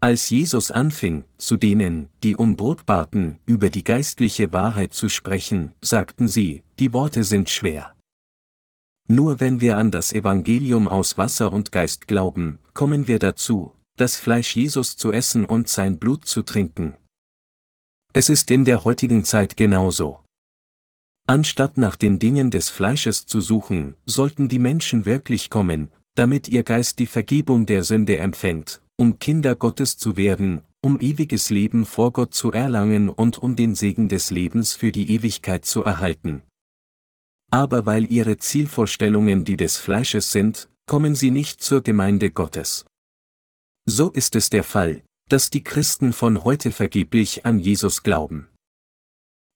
Als 0.00 0.30
Jesus 0.30 0.70
anfing, 0.70 1.24
zu 1.38 1.56
denen, 1.56 2.08
die 2.22 2.36
um 2.36 2.54
Brot 2.54 2.86
baten, 2.86 3.38
über 3.46 3.68
die 3.68 3.82
geistliche 3.82 4.52
Wahrheit 4.52 4.94
zu 4.94 5.08
sprechen, 5.08 5.72
sagten 5.80 6.28
sie, 6.28 6.62
die 6.78 6.92
Worte 6.92 7.24
sind 7.24 7.50
schwer. 7.50 7.94
Nur 9.08 9.40
wenn 9.40 9.62
wir 9.62 9.78
an 9.78 9.90
das 9.90 10.12
Evangelium 10.12 10.86
aus 10.86 11.16
Wasser 11.16 11.50
und 11.50 11.72
Geist 11.72 12.06
glauben, 12.06 12.58
kommen 12.74 13.08
wir 13.08 13.18
dazu, 13.18 13.72
das 13.96 14.16
Fleisch 14.16 14.54
Jesus 14.54 14.98
zu 14.98 15.12
essen 15.12 15.46
und 15.46 15.68
sein 15.68 15.98
Blut 15.98 16.26
zu 16.26 16.42
trinken. 16.42 16.94
Es 18.12 18.28
ist 18.28 18.50
in 18.50 18.66
der 18.66 18.84
heutigen 18.84 19.24
Zeit 19.24 19.56
genauso. 19.56 20.20
Anstatt 21.26 21.78
nach 21.78 21.96
den 21.96 22.18
Dingen 22.18 22.50
des 22.50 22.68
Fleisches 22.68 23.24
zu 23.24 23.40
suchen, 23.40 23.94
sollten 24.04 24.48
die 24.48 24.58
Menschen 24.58 25.06
wirklich 25.06 25.48
kommen, 25.48 25.90
damit 26.14 26.48
ihr 26.48 26.62
Geist 26.62 26.98
die 26.98 27.06
Vergebung 27.06 27.64
der 27.64 27.84
Sünde 27.84 28.18
empfängt, 28.18 28.82
um 28.96 29.18
Kinder 29.18 29.54
Gottes 29.56 29.96
zu 29.96 30.16
werden, 30.16 30.62
um 30.82 31.00
ewiges 31.00 31.48
Leben 31.48 31.86
vor 31.86 32.12
Gott 32.12 32.34
zu 32.34 32.52
erlangen 32.52 33.08
und 33.08 33.38
um 33.38 33.56
den 33.56 33.74
Segen 33.74 34.08
des 34.08 34.30
Lebens 34.30 34.74
für 34.74 34.92
die 34.92 35.10
Ewigkeit 35.12 35.64
zu 35.64 35.82
erhalten. 35.82 36.42
Aber 37.50 37.86
weil 37.86 38.10
ihre 38.10 38.36
Zielvorstellungen 38.36 39.44
die 39.44 39.56
des 39.56 39.76
Fleisches 39.76 40.32
sind, 40.32 40.68
kommen 40.86 41.14
sie 41.14 41.30
nicht 41.30 41.62
zur 41.62 41.82
Gemeinde 41.82 42.30
Gottes. 42.30 42.84
So 43.86 44.10
ist 44.10 44.36
es 44.36 44.50
der 44.50 44.64
Fall, 44.64 45.02
dass 45.28 45.50
die 45.50 45.64
Christen 45.64 46.12
von 46.12 46.44
heute 46.44 46.70
vergeblich 46.72 47.46
an 47.46 47.58
Jesus 47.58 48.02
glauben. 48.02 48.48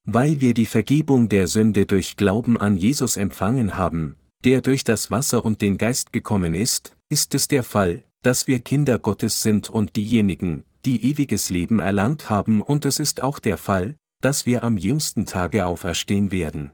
Weil 0.04 0.40
wir 0.40 0.54
die 0.54 0.66
Vergebung 0.66 1.28
der 1.28 1.46
Sünde 1.48 1.86
durch 1.86 2.16
Glauben 2.16 2.58
an 2.58 2.76
Jesus 2.76 3.16
empfangen 3.16 3.76
haben, 3.76 4.16
der 4.44 4.60
durch 4.60 4.84
das 4.84 5.10
Wasser 5.10 5.44
und 5.44 5.60
den 5.60 5.78
Geist 5.78 6.12
gekommen 6.12 6.54
ist, 6.54 6.96
ist 7.08 7.34
es 7.34 7.46
der 7.46 7.62
Fall, 7.62 8.04
dass 8.22 8.46
wir 8.46 8.60
Kinder 8.60 8.98
Gottes 8.98 9.42
sind 9.42 9.70
und 9.70 9.96
diejenigen, 9.96 10.64
die 10.84 11.04
ewiges 11.04 11.50
Leben 11.50 11.78
erlangt 11.78 12.30
haben 12.30 12.62
und 12.62 12.84
es 12.84 12.98
ist 12.98 13.22
auch 13.22 13.38
der 13.38 13.58
Fall, 13.58 13.96
dass 14.20 14.46
wir 14.46 14.64
am 14.64 14.76
jüngsten 14.76 15.26
Tage 15.26 15.66
auferstehen 15.66 16.32
werden. 16.32 16.72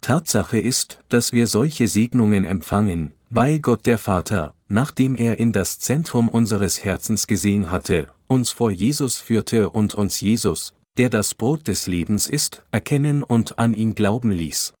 Tatsache 0.00 0.58
ist, 0.58 1.00
dass 1.08 1.32
wir 1.32 1.46
solche 1.46 1.88
Segnungen 1.88 2.44
empfangen, 2.44 3.12
weil 3.28 3.60
Gott 3.60 3.86
der 3.86 3.98
Vater, 3.98 4.54
nachdem 4.68 5.16
er 5.16 5.38
in 5.38 5.52
das 5.52 5.78
Zentrum 5.78 6.28
unseres 6.28 6.84
Herzens 6.84 7.26
gesehen 7.26 7.70
hatte, 7.70 8.08
uns 8.26 8.50
vor 8.50 8.70
Jesus 8.70 9.18
führte 9.18 9.70
und 9.70 9.94
uns 9.94 10.20
Jesus, 10.20 10.74
der 10.96 11.10
das 11.10 11.34
Brot 11.34 11.68
des 11.68 11.86
Lebens 11.86 12.26
ist, 12.26 12.62
erkennen 12.70 13.22
und 13.22 13.58
an 13.58 13.74
ihn 13.74 13.94
glauben 13.94 14.30
ließ. 14.30 14.74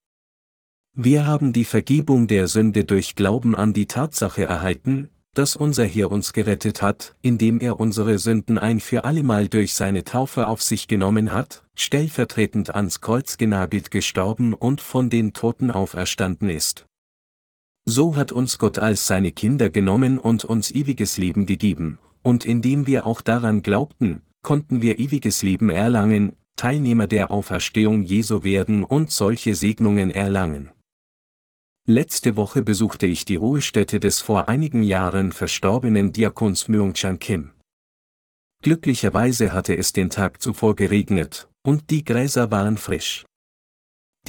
Wir 0.96 1.26
haben 1.26 1.52
die 1.52 1.64
Vergebung 1.64 2.26
der 2.26 2.48
Sünde 2.48 2.84
durch 2.84 3.14
Glauben 3.14 3.54
an 3.54 3.72
die 3.72 3.86
Tatsache 3.86 4.44
erhalten, 4.44 5.08
dass 5.34 5.56
unser 5.56 5.84
Herr 5.84 6.10
uns 6.10 6.32
gerettet 6.32 6.82
hat, 6.82 7.14
indem 7.22 7.60
er 7.60 7.78
unsere 7.78 8.18
Sünden 8.18 8.58
ein 8.58 8.80
für 8.80 9.04
allemal 9.04 9.48
durch 9.48 9.74
seine 9.74 10.04
Taufe 10.04 10.48
auf 10.48 10.62
sich 10.62 10.88
genommen 10.88 11.32
hat, 11.32 11.64
stellvertretend 11.74 12.74
ans 12.74 13.00
Kreuz 13.00 13.38
genagelt 13.38 13.90
gestorben 13.90 14.54
und 14.54 14.80
von 14.80 15.08
den 15.08 15.32
Toten 15.32 15.70
auferstanden 15.70 16.48
ist. 16.48 16.86
So 17.84 18.16
hat 18.16 18.32
uns 18.32 18.58
Gott 18.58 18.78
als 18.78 19.06
seine 19.06 19.32
Kinder 19.32 19.70
genommen 19.70 20.18
und 20.18 20.44
uns 20.44 20.70
ewiges 20.70 21.16
Leben 21.16 21.46
gegeben, 21.46 21.98
und 22.22 22.44
indem 22.44 22.86
wir 22.86 23.06
auch 23.06 23.20
daran 23.20 23.62
glaubten, 23.62 24.22
konnten 24.42 24.82
wir 24.82 24.98
ewiges 24.98 25.42
Leben 25.42 25.70
erlangen, 25.70 26.36
Teilnehmer 26.56 27.06
der 27.06 27.30
Auferstehung 27.30 28.02
Jesu 28.02 28.44
werden 28.44 28.84
und 28.84 29.10
solche 29.10 29.54
Segnungen 29.54 30.10
erlangen. 30.10 30.70
Letzte 31.90 32.36
Woche 32.36 32.62
besuchte 32.62 33.08
ich 33.08 33.24
die 33.24 33.34
Ruhestätte 33.34 33.98
des 33.98 34.20
vor 34.20 34.48
einigen 34.48 34.84
Jahren 34.84 35.32
verstorbenen 35.32 36.12
Diakons 36.12 36.68
Myung-chan 36.68 37.18
Kim. 37.18 37.50
Glücklicherweise 38.62 39.52
hatte 39.52 39.76
es 39.76 39.92
den 39.92 40.08
Tag 40.08 40.40
zuvor 40.40 40.76
geregnet, 40.76 41.48
und 41.64 41.90
die 41.90 42.04
Gräser 42.04 42.52
waren 42.52 42.76
frisch. 42.76 43.26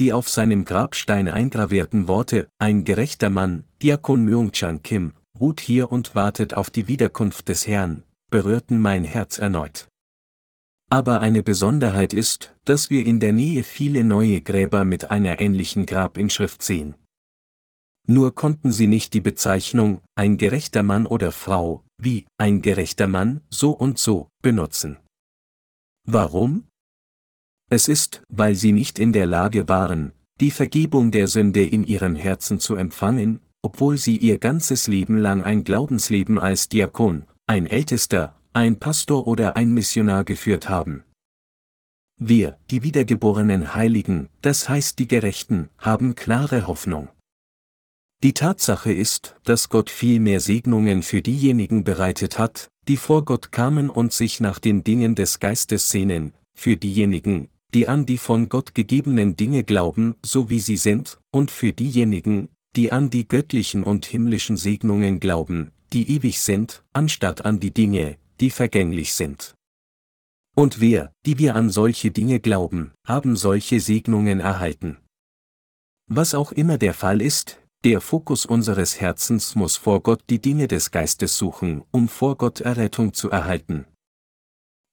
Die 0.00 0.12
auf 0.12 0.28
seinem 0.28 0.64
Grabstein 0.64 1.28
eingravierten 1.28 2.08
Worte, 2.08 2.48
ein 2.58 2.82
gerechter 2.82 3.30
Mann, 3.30 3.62
Diakon 3.80 4.24
Myung-chan 4.24 4.82
Kim, 4.82 5.12
ruht 5.38 5.60
hier 5.60 5.92
und 5.92 6.16
wartet 6.16 6.54
auf 6.54 6.68
die 6.68 6.88
Wiederkunft 6.88 7.48
des 7.48 7.68
Herrn, 7.68 8.02
berührten 8.28 8.80
mein 8.80 9.04
Herz 9.04 9.38
erneut. 9.38 9.86
Aber 10.90 11.20
eine 11.20 11.44
Besonderheit 11.44 12.12
ist, 12.12 12.56
dass 12.64 12.90
wir 12.90 13.06
in 13.06 13.20
der 13.20 13.32
Nähe 13.32 13.62
viele 13.62 14.02
neue 14.02 14.40
Gräber 14.40 14.84
mit 14.84 15.12
einer 15.12 15.40
ähnlichen 15.40 15.86
Grabinschrift 15.86 16.60
sehen. 16.60 16.96
Nur 18.06 18.34
konnten 18.34 18.72
sie 18.72 18.86
nicht 18.86 19.14
die 19.14 19.20
Bezeichnung 19.20 20.00
ein 20.16 20.36
gerechter 20.36 20.82
Mann 20.82 21.06
oder 21.06 21.30
Frau, 21.32 21.84
wie 21.98 22.26
ein 22.36 22.62
gerechter 22.62 23.06
Mann, 23.06 23.42
so 23.48 23.70
und 23.70 23.98
so, 23.98 24.28
benutzen. 24.42 24.98
Warum? 26.04 26.66
Es 27.70 27.88
ist, 27.88 28.22
weil 28.28 28.54
sie 28.54 28.72
nicht 28.72 28.98
in 28.98 29.12
der 29.12 29.26
Lage 29.26 29.68
waren, 29.68 30.12
die 30.40 30.50
Vergebung 30.50 31.12
der 31.12 31.28
Sünde 31.28 31.64
in 31.64 31.84
ihrem 31.84 32.16
Herzen 32.16 32.58
zu 32.58 32.74
empfangen, 32.74 33.40
obwohl 33.62 33.96
sie 33.96 34.16
ihr 34.16 34.38
ganzes 34.38 34.88
Leben 34.88 35.16
lang 35.16 35.44
ein 35.44 35.62
Glaubensleben 35.62 36.38
als 36.38 36.68
Diakon, 36.68 37.24
ein 37.46 37.66
Ältester, 37.66 38.34
ein 38.52 38.78
Pastor 38.80 39.28
oder 39.28 39.56
ein 39.56 39.72
Missionar 39.72 40.24
geführt 40.24 40.68
haben. 40.68 41.04
Wir, 42.18 42.58
die 42.70 42.82
wiedergeborenen 42.82 43.74
Heiligen, 43.74 44.28
das 44.42 44.68
heißt 44.68 44.98
die 44.98 45.08
Gerechten, 45.08 45.70
haben 45.78 46.14
klare 46.14 46.66
Hoffnung. 46.66 47.08
Die 48.22 48.34
Tatsache 48.34 48.92
ist, 48.92 49.34
dass 49.42 49.68
Gott 49.68 49.90
viel 49.90 50.20
mehr 50.20 50.38
Segnungen 50.38 51.02
für 51.02 51.22
diejenigen 51.22 51.82
bereitet 51.82 52.38
hat, 52.38 52.70
die 52.86 52.96
vor 52.96 53.24
Gott 53.24 53.50
kamen 53.50 53.90
und 53.90 54.12
sich 54.12 54.38
nach 54.38 54.60
den 54.60 54.84
Dingen 54.84 55.16
des 55.16 55.40
Geistes 55.40 55.90
sehnen, 55.90 56.32
für 56.54 56.76
diejenigen, 56.76 57.48
die 57.74 57.88
an 57.88 58.06
die 58.06 58.18
von 58.18 58.48
Gott 58.48 58.76
gegebenen 58.76 59.34
Dinge 59.34 59.64
glauben, 59.64 60.14
so 60.24 60.50
wie 60.50 60.60
sie 60.60 60.76
sind, 60.76 61.18
und 61.32 61.50
für 61.50 61.72
diejenigen, 61.72 62.48
die 62.76 62.92
an 62.92 63.10
die 63.10 63.26
göttlichen 63.26 63.82
und 63.82 64.06
himmlischen 64.06 64.56
Segnungen 64.56 65.18
glauben, 65.18 65.72
die 65.92 66.08
ewig 66.14 66.40
sind, 66.40 66.84
anstatt 66.92 67.44
an 67.44 67.58
die 67.58 67.72
Dinge, 67.72 68.18
die 68.40 68.50
vergänglich 68.50 69.14
sind. 69.14 69.54
Und 70.54 70.80
wir, 70.80 71.12
die 71.26 71.38
wir 71.38 71.56
an 71.56 71.70
solche 71.70 72.12
Dinge 72.12 72.38
glauben, 72.38 72.92
haben 73.04 73.34
solche 73.34 73.80
Segnungen 73.80 74.38
erhalten. 74.38 74.98
Was 76.08 76.34
auch 76.34 76.52
immer 76.52 76.78
der 76.78 76.94
Fall 76.94 77.22
ist, 77.22 77.61
der 77.84 78.00
Fokus 78.00 78.46
unseres 78.46 79.00
Herzens 79.00 79.56
muss 79.56 79.76
vor 79.76 80.02
Gott 80.02 80.22
die 80.30 80.40
Dinge 80.40 80.68
des 80.68 80.92
Geistes 80.92 81.36
suchen, 81.36 81.82
um 81.90 82.08
vor 82.08 82.36
Gott 82.36 82.60
Errettung 82.60 83.12
zu 83.12 83.30
erhalten. 83.30 83.86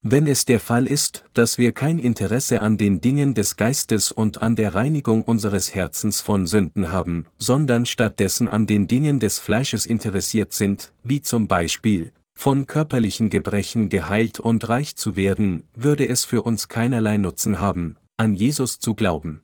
Wenn 0.01 0.27
es 0.27 0.45
der 0.45 0.61
Fall 0.61 0.87
ist, 0.87 1.25
dass 1.33 1.57
wir 1.57 1.73
kein 1.73 1.99
Interesse 1.99 2.61
an 2.61 2.77
den 2.77 3.01
Dingen 3.01 3.33
des 3.33 3.57
Geistes 3.57 4.11
und 4.13 4.41
an 4.41 4.55
der 4.55 4.73
Reinigung 4.73 5.23
unseres 5.23 5.75
Herzens 5.75 6.21
von 6.21 6.47
Sünden 6.47 6.91
haben, 6.91 7.25
sondern 7.37 7.85
stattdessen 7.85 8.47
an 8.47 8.65
den 8.65 8.87
Dingen 8.87 9.19
des 9.19 9.39
Fleisches 9.39 9.85
interessiert 9.85 10.53
sind, 10.53 10.93
wie 11.03 11.21
zum 11.21 11.49
Beispiel, 11.49 12.13
von 12.33 12.65
körperlichen 12.65 13.29
Gebrechen 13.29 13.89
geheilt 13.89 14.39
und 14.39 14.69
reich 14.69 14.95
zu 14.95 15.17
werden, 15.17 15.63
würde 15.75 16.07
es 16.07 16.23
für 16.23 16.43
uns 16.43 16.69
keinerlei 16.69 17.17
Nutzen 17.17 17.59
haben, 17.59 17.97
an 18.15 18.33
Jesus 18.33 18.79
zu 18.79 18.95
glauben. 18.95 19.41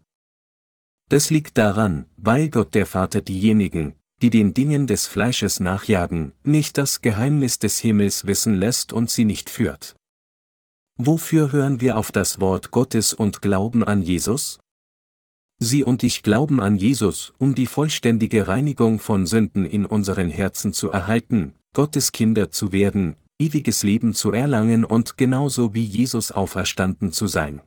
Das 1.09 1.29
liegt 1.29 1.57
daran, 1.57 2.05
weil 2.17 2.49
Gott 2.49 2.73
der 2.73 2.85
Vater 2.85 3.21
diejenigen, 3.21 3.93
die 4.21 4.29
den 4.29 4.53
Dingen 4.53 4.87
des 4.87 5.07
Fleisches 5.07 5.59
nachjagen, 5.59 6.31
nicht 6.43 6.77
das 6.77 7.01
Geheimnis 7.01 7.59
des 7.59 7.79
Himmels 7.79 8.25
wissen 8.25 8.55
lässt 8.55 8.93
und 8.93 9.09
sie 9.09 9.25
nicht 9.25 9.49
führt. 9.49 9.95
Wofür 10.97 11.51
hören 11.51 11.81
wir 11.81 11.97
auf 11.97 12.11
das 12.11 12.39
Wort 12.39 12.71
Gottes 12.71 13.13
und 13.13 13.41
glauben 13.41 13.83
an 13.83 14.01
Jesus? 14.01 14.59
Sie 15.59 15.83
und 15.83 16.03
ich 16.03 16.23
glauben 16.23 16.59
an 16.59 16.75
Jesus, 16.75 17.33
um 17.37 17.55
die 17.55 17.65
vollständige 17.65 18.47
Reinigung 18.47 18.99
von 18.99 19.25
Sünden 19.25 19.65
in 19.65 19.85
unseren 19.85 20.29
Herzen 20.29 20.73
zu 20.73 20.89
erhalten, 20.89 21.53
Gottes 21.73 22.11
Kinder 22.11 22.49
zu 22.49 22.71
werden, 22.71 23.15
ewiges 23.39 23.83
Leben 23.83 24.13
zu 24.13 24.31
erlangen 24.31 24.85
und 24.85 25.17
genauso 25.17 25.73
wie 25.73 25.83
Jesus 25.83 26.31
auferstanden 26.31 27.11
zu 27.11 27.27
sein. 27.27 27.61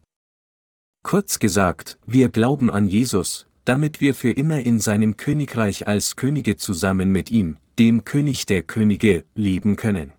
Kurz 1.08 1.38
gesagt, 1.38 1.98
wir 2.04 2.28
glauben 2.28 2.70
an 2.70 2.86
Jesus, 2.86 3.46
damit 3.64 4.02
wir 4.02 4.14
für 4.14 4.30
immer 4.30 4.60
in 4.60 4.78
seinem 4.78 5.16
Königreich 5.16 5.88
als 5.88 6.16
Könige 6.16 6.58
zusammen 6.58 7.10
mit 7.10 7.30
ihm, 7.30 7.56
dem 7.78 8.04
König 8.04 8.44
der 8.44 8.62
Könige, 8.62 9.24
leben 9.34 9.76
können. 9.76 10.12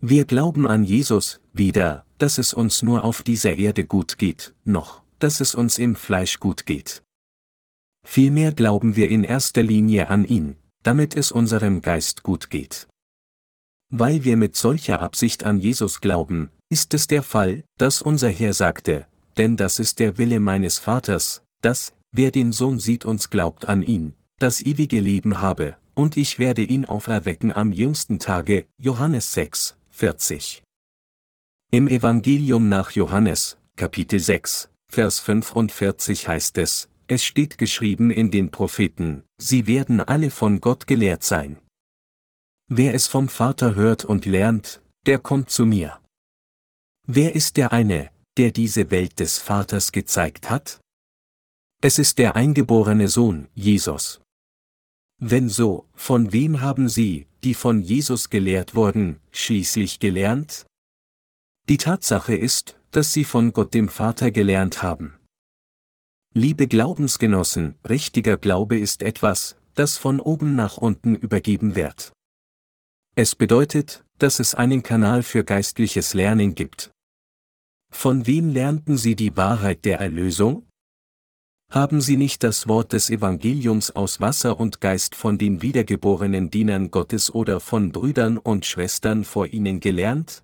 Wir 0.00 0.24
glauben 0.24 0.68
an 0.68 0.84
Jesus, 0.84 1.40
weder, 1.52 2.06
dass 2.18 2.38
es 2.38 2.54
uns 2.54 2.82
nur 2.84 3.02
auf 3.02 3.24
dieser 3.24 3.56
Erde 3.56 3.84
gut 3.84 4.18
geht, 4.18 4.54
noch, 4.64 5.02
dass 5.18 5.40
es 5.40 5.52
uns 5.52 5.78
im 5.78 5.96
Fleisch 5.96 6.38
gut 6.38 6.64
geht. 6.64 7.02
Vielmehr 8.06 8.52
glauben 8.52 8.94
wir 8.94 9.08
in 9.08 9.24
erster 9.24 9.64
Linie 9.64 10.10
an 10.10 10.24
ihn, 10.24 10.54
damit 10.84 11.16
es 11.16 11.32
unserem 11.32 11.82
Geist 11.82 12.22
gut 12.22 12.50
geht. 12.50 12.86
Weil 13.90 14.22
wir 14.22 14.36
mit 14.36 14.54
solcher 14.54 15.00
Absicht 15.00 15.42
an 15.42 15.58
Jesus 15.58 16.00
glauben, 16.00 16.50
ist 16.68 16.94
es 16.94 17.08
der 17.08 17.24
Fall, 17.24 17.64
dass 17.78 18.00
unser 18.00 18.28
Herr 18.28 18.54
sagte, 18.54 19.08
denn 19.36 19.56
das 19.56 19.78
ist 19.78 19.98
der 19.98 20.18
Wille 20.18 20.40
meines 20.40 20.78
Vaters, 20.78 21.42
dass, 21.60 21.92
Wer 22.14 22.30
den 22.30 22.52
Sohn 22.52 22.78
sieht 22.78 23.06
und 23.06 23.30
glaubt 23.30 23.70
an 23.70 23.82
ihn, 23.82 24.12
das 24.38 24.60
ewige 24.60 25.00
Leben 25.00 25.40
habe, 25.40 25.78
und 25.94 26.18
ich 26.18 26.38
werde 26.38 26.62
ihn 26.62 26.84
auferwecken 26.84 27.52
am 27.52 27.72
jüngsten 27.72 28.18
Tage, 28.18 28.66
Johannes 28.76 29.32
6, 29.32 29.78
40. 29.88 30.62
Im 31.70 31.88
Evangelium 31.88 32.68
nach 32.68 32.90
Johannes, 32.90 33.56
Kapitel 33.76 34.20
6, 34.20 34.68
Vers 34.90 35.20
45 35.20 36.28
heißt 36.28 36.58
es, 36.58 36.90
es 37.06 37.24
steht 37.24 37.56
geschrieben 37.56 38.10
in 38.10 38.30
den 38.30 38.50
Propheten, 38.50 39.24
sie 39.38 39.66
werden 39.66 40.00
alle 40.00 40.30
von 40.30 40.60
Gott 40.60 40.86
gelehrt 40.86 41.22
sein. 41.22 41.56
Wer 42.68 42.92
es 42.92 43.06
vom 43.06 43.30
Vater 43.30 43.74
hört 43.74 44.04
und 44.04 44.26
lernt, 44.26 44.82
der 45.06 45.18
kommt 45.18 45.48
zu 45.48 45.64
mir. 45.64 45.98
Wer 47.06 47.34
ist 47.34 47.56
der 47.56 47.72
eine, 47.72 48.10
der 48.38 48.50
diese 48.50 48.90
Welt 48.90 49.20
des 49.20 49.38
Vaters 49.38 49.92
gezeigt 49.92 50.50
hat? 50.50 50.80
Es 51.82 51.98
ist 51.98 52.18
der 52.18 52.36
eingeborene 52.36 53.08
Sohn, 53.08 53.48
Jesus. 53.54 54.20
Wenn 55.18 55.48
so, 55.48 55.88
von 55.94 56.32
wem 56.32 56.60
haben 56.60 56.88
Sie, 56.88 57.26
die 57.44 57.54
von 57.54 57.80
Jesus 57.82 58.30
gelehrt 58.30 58.74
wurden, 58.74 59.20
schließlich 59.32 59.98
gelernt? 59.98 60.66
Die 61.68 61.76
Tatsache 61.76 62.34
ist, 62.34 62.76
dass 62.90 63.12
Sie 63.12 63.24
von 63.24 63.52
Gott 63.52 63.74
dem 63.74 63.88
Vater 63.88 64.30
gelernt 64.30 64.82
haben. 64.82 65.18
Liebe 66.34 66.66
Glaubensgenossen, 66.66 67.76
richtiger 67.88 68.36
Glaube 68.36 68.78
ist 68.78 69.02
etwas, 69.02 69.56
das 69.74 69.96
von 69.96 70.18
oben 70.18 70.56
nach 70.56 70.76
unten 70.76 71.14
übergeben 71.14 71.74
wird. 71.74 72.12
Es 73.14 73.34
bedeutet, 73.34 74.04
dass 74.18 74.40
es 74.40 74.54
einen 74.54 74.82
Kanal 74.82 75.22
für 75.22 75.44
geistliches 75.44 76.14
Lernen 76.14 76.54
gibt. 76.54 76.90
Von 77.92 78.26
wem 78.26 78.48
lernten 78.48 78.96
Sie 78.96 79.14
die 79.14 79.36
Wahrheit 79.36 79.84
der 79.84 80.00
Erlösung? 80.00 80.66
Haben 81.70 82.00
Sie 82.00 82.16
nicht 82.16 82.42
das 82.42 82.66
Wort 82.66 82.92
des 82.92 83.08
Evangeliums 83.08 83.92
aus 83.92 84.20
Wasser 84.20 84.58
und 84.58 84.80
Geist 84.80 85.14
von 85.14 85.38
den 85.38 85.62
wiedergeborenen 85.62 86.50
Dienern 86.50 86.90
Gottes 86.90 87.32
oder 87.32 87.60
von 87.60 87.92
Brüdern 87.92 88.38
und 88.38 88.66
Schwestern 88.66 89.24
vor 89.24 89.46
Ihnen 89.46 89.80
gelernt? 89.80 90.42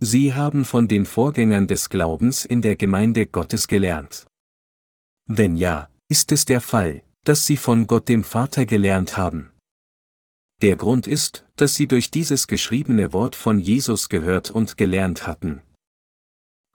Sie 0.00 0.34
haben 0.34 0.64
von 0.64 0.88
den 0.88 1.06
Vorgängern 1.06 1.66
des 1.66 1.88
Glaubens 1.88 2.44
in 2.44 2.60
der 2.60 2.76
Gemeinde 2.76 3.26
Gottes 3.26 3.68
gelernt. 3.68 4.26
Wenn 5.26 5.56
ja, 5.56 5.88
ist 6.08 6.32
es 6.32 6.44
der 6.44 6.60
Fall, 6.60 7.02
dass 7.24 7.46
Sie 7.46 7.56
von 7.56 7.86
Gott 7.86 8.08
dem 8.08 8.24
Vater 8.24 8.66
gelernt 8.66 9.16
haben. 9.16 9.50
Der 10.60 10.76
Grund 10.76 11.06
ist, 11.06 11.46
dass 11.56 11.74
Sie 11.74 11.86
durch 11.86 12.10
dieses 12.10 12.46
geschriebene 12.48 13.12
Wort 13.12 13.36
von 13.36 13.58
Jesus 13.58 14.08
gehört 14.08 14.50
und 14.50 14.76
gelernt 14.76 15.26
hatten. 15.26 15.62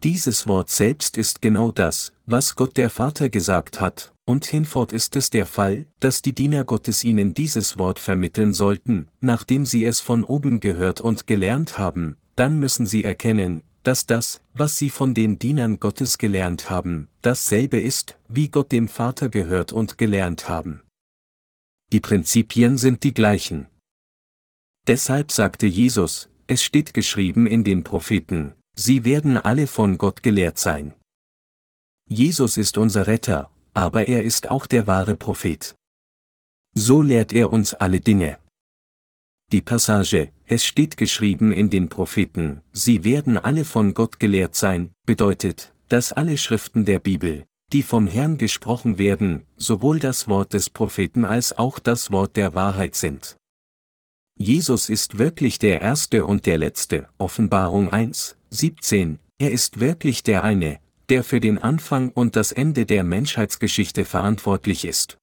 Dieses 0.04 0.48
Wort 0.48 0.70
selbst 0.70 1.18
ist 1.18 1.42
genau 1.42 1.72
das, 1.72 2.12
was 2.26 2.56
Gott 2.56 2.76
der 2.76 2.90
Vater 2.90 3.30
gesagt 3.30 3.80
hat, 3.80 4.14
und 4.26 4.46
hinfort 4.46 4.92
ist 4.92 5.16
es 5.16 5.30
der 5.30 5.46
Fall, 5.46 5.86
dass 6.02 6.22
die 6.22 6.36
Diener 6.36 6.66
Gottes 6.66 7.06
ihnen 7.06 7.34
dieses 7.34 7.78
Wort 7.78 8.00
vermitteln 8.00 8.54
sollten, 8.54 9.08
nachdem 9.22 9.66
sie 9.66 9.86
es 9.86 10.02
von 10.02 10.26
oben 10.26 10.60
gehört 10.60 11.00
und 11.00 11.26
gelernt 11.26 11.78
haben, 11.78 12.18
dann 12.36 12.60
müssen 12.60 12.86
sie 12.86 13.06
erkennen, 13.06 13.64
dass 13.84 14.06
das, 14.06 14.42
was 14.54 14.78
sie 14.78 14.90
von 14.90 15.14
den 15.14 15.40
Dienern 15.40 15.80
Gottes 15.80 16.18
gelernt 16.18 16.70
haben, 16.70 17.08
dasselbe 17.22 17.80
ist, 17.80 18.18
wie 18.28 18.50
Gott 18.50 18.74
dem 18.74 18.90
Vater 18.90 19.30
gehört 19.30 19.72
und 19.72 19.98
gelernt 19.98 20.50
haben. 20.50 20.82
Die 21.94 22.02
Prinzipien 22.02 22.78
sind 22.78 23.04
die 23.04 23.14
gleichen. 23.14 23.68
Deshalb 24.86 25.32
sagte 25.32 25.66
Jesus, 25.66 26.30
es 26.48 26.62
steht 26.62 26.94
geschrieben 26.94 27.48
in 27.48 27.64
den 27.64 27.86
Propheten, 27.86 28.54
Sie 28.76 29.06
werden 29.06 29.38
alle 29.38 29.68
von 29.68 29.98
Gott 29.98 30.24
gelehrt 30.24 30.58
sein. 30.58 30.94
Jesus 32.10 32.58
ist 32.58 32.78
unser 32.78 33.08
Retter, 33.08 33.50
aber 33.74 34.08
er 34.08 34.24
ist 34.24 34.50
auch 34.50 34.66
der 34.66 34.88
wahre 34.88 35.16
Prophet. 35.16 35.76
So 36.76 37.02
lehrt 37.02 37.34
er 37.34 37.54
uns 37.54 37.74
alle 37.74 38.00
Dinge. 38.00 38.40
Die 39.52 39.62
Passage, 39.62 40.32
es 40.48 40.66
steht 40.66 40.98
geschrieben 40.98 41.52
in 41.52 41.70
den 41.70 41.88
Propheten, 41.88 42.62
sie 42.72 43.04
werden 43.04 43.38
alle 43.38 43.66
von 43.66 43.94
Gott 43.94 44.20
gelehrt 44.20 44.56
sein, 44.56 44.92
bedeutet, 45.06 45.74
dass 45.90 46.12
alle 46.12 46.40
Schriften 46.40 46.86
der 46.86 46.98
Bibel, 46.98 47.46
die 47.72 47.84
vom 47.84 48.08
Herrn 48.08 48.40
gesprochen 48.40 48.98
werden, 48.98 49.46
sowohl 49.56 50.00
das 50.00 50.28
Wort 50.28 50.54
des 50.54 50.72
Propheten 50.72 51.26
als 51.26 51.56
auch 51.58 51.78
das 51.78 52.12
Wort 52.12 52.36
der 52.36 52.56
Wahrheit 52.56 52.96
sind. 52.96 53.38
Jesus 54.36 54.90
ist 54.90 55.20
wirklich 55.20 55.60
der 55.60 55.82
Erste 55.82 56.26
und 56.26 56.48
der 56.48 56.58
Letzte, 56.58 57.08
Offenbarung 57.20 57.94
1, 57.94 58.36
17, 58.54 59.20
er 59.40 59.52
ist 59.52 59.80
wirklich 59.80 60.22
der 60.22 60.44
eine, 60.44 60.80
der 61.10 61.24
für 61.24 61.40
den 61.40 61.58
Anfang 61.58 62.10
und 62.12 62.36
das 62.36 62.52
Ende 62.52 62.86
der 62.86 63.04
Menschheitsgeschichte 63.04 64.06
verantwortlich 64.06 64.86
ist. 64.86 65.18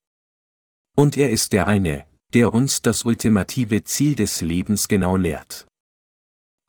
Und 0.96 1.16
er 1.16 1.30
ist 1.30 1.52
der 1.52 1.66
eine, 1.68 2.06
der 2.34 2.52
uns 2.52 2.82
das 2.82 3.04
ultimative 3.04 3.84
Ziel 3.84 4.14
des 4.14 4.40
Lebens 4.40 4.88
genau 4.88 5.16
lehrt. 5.16 5.66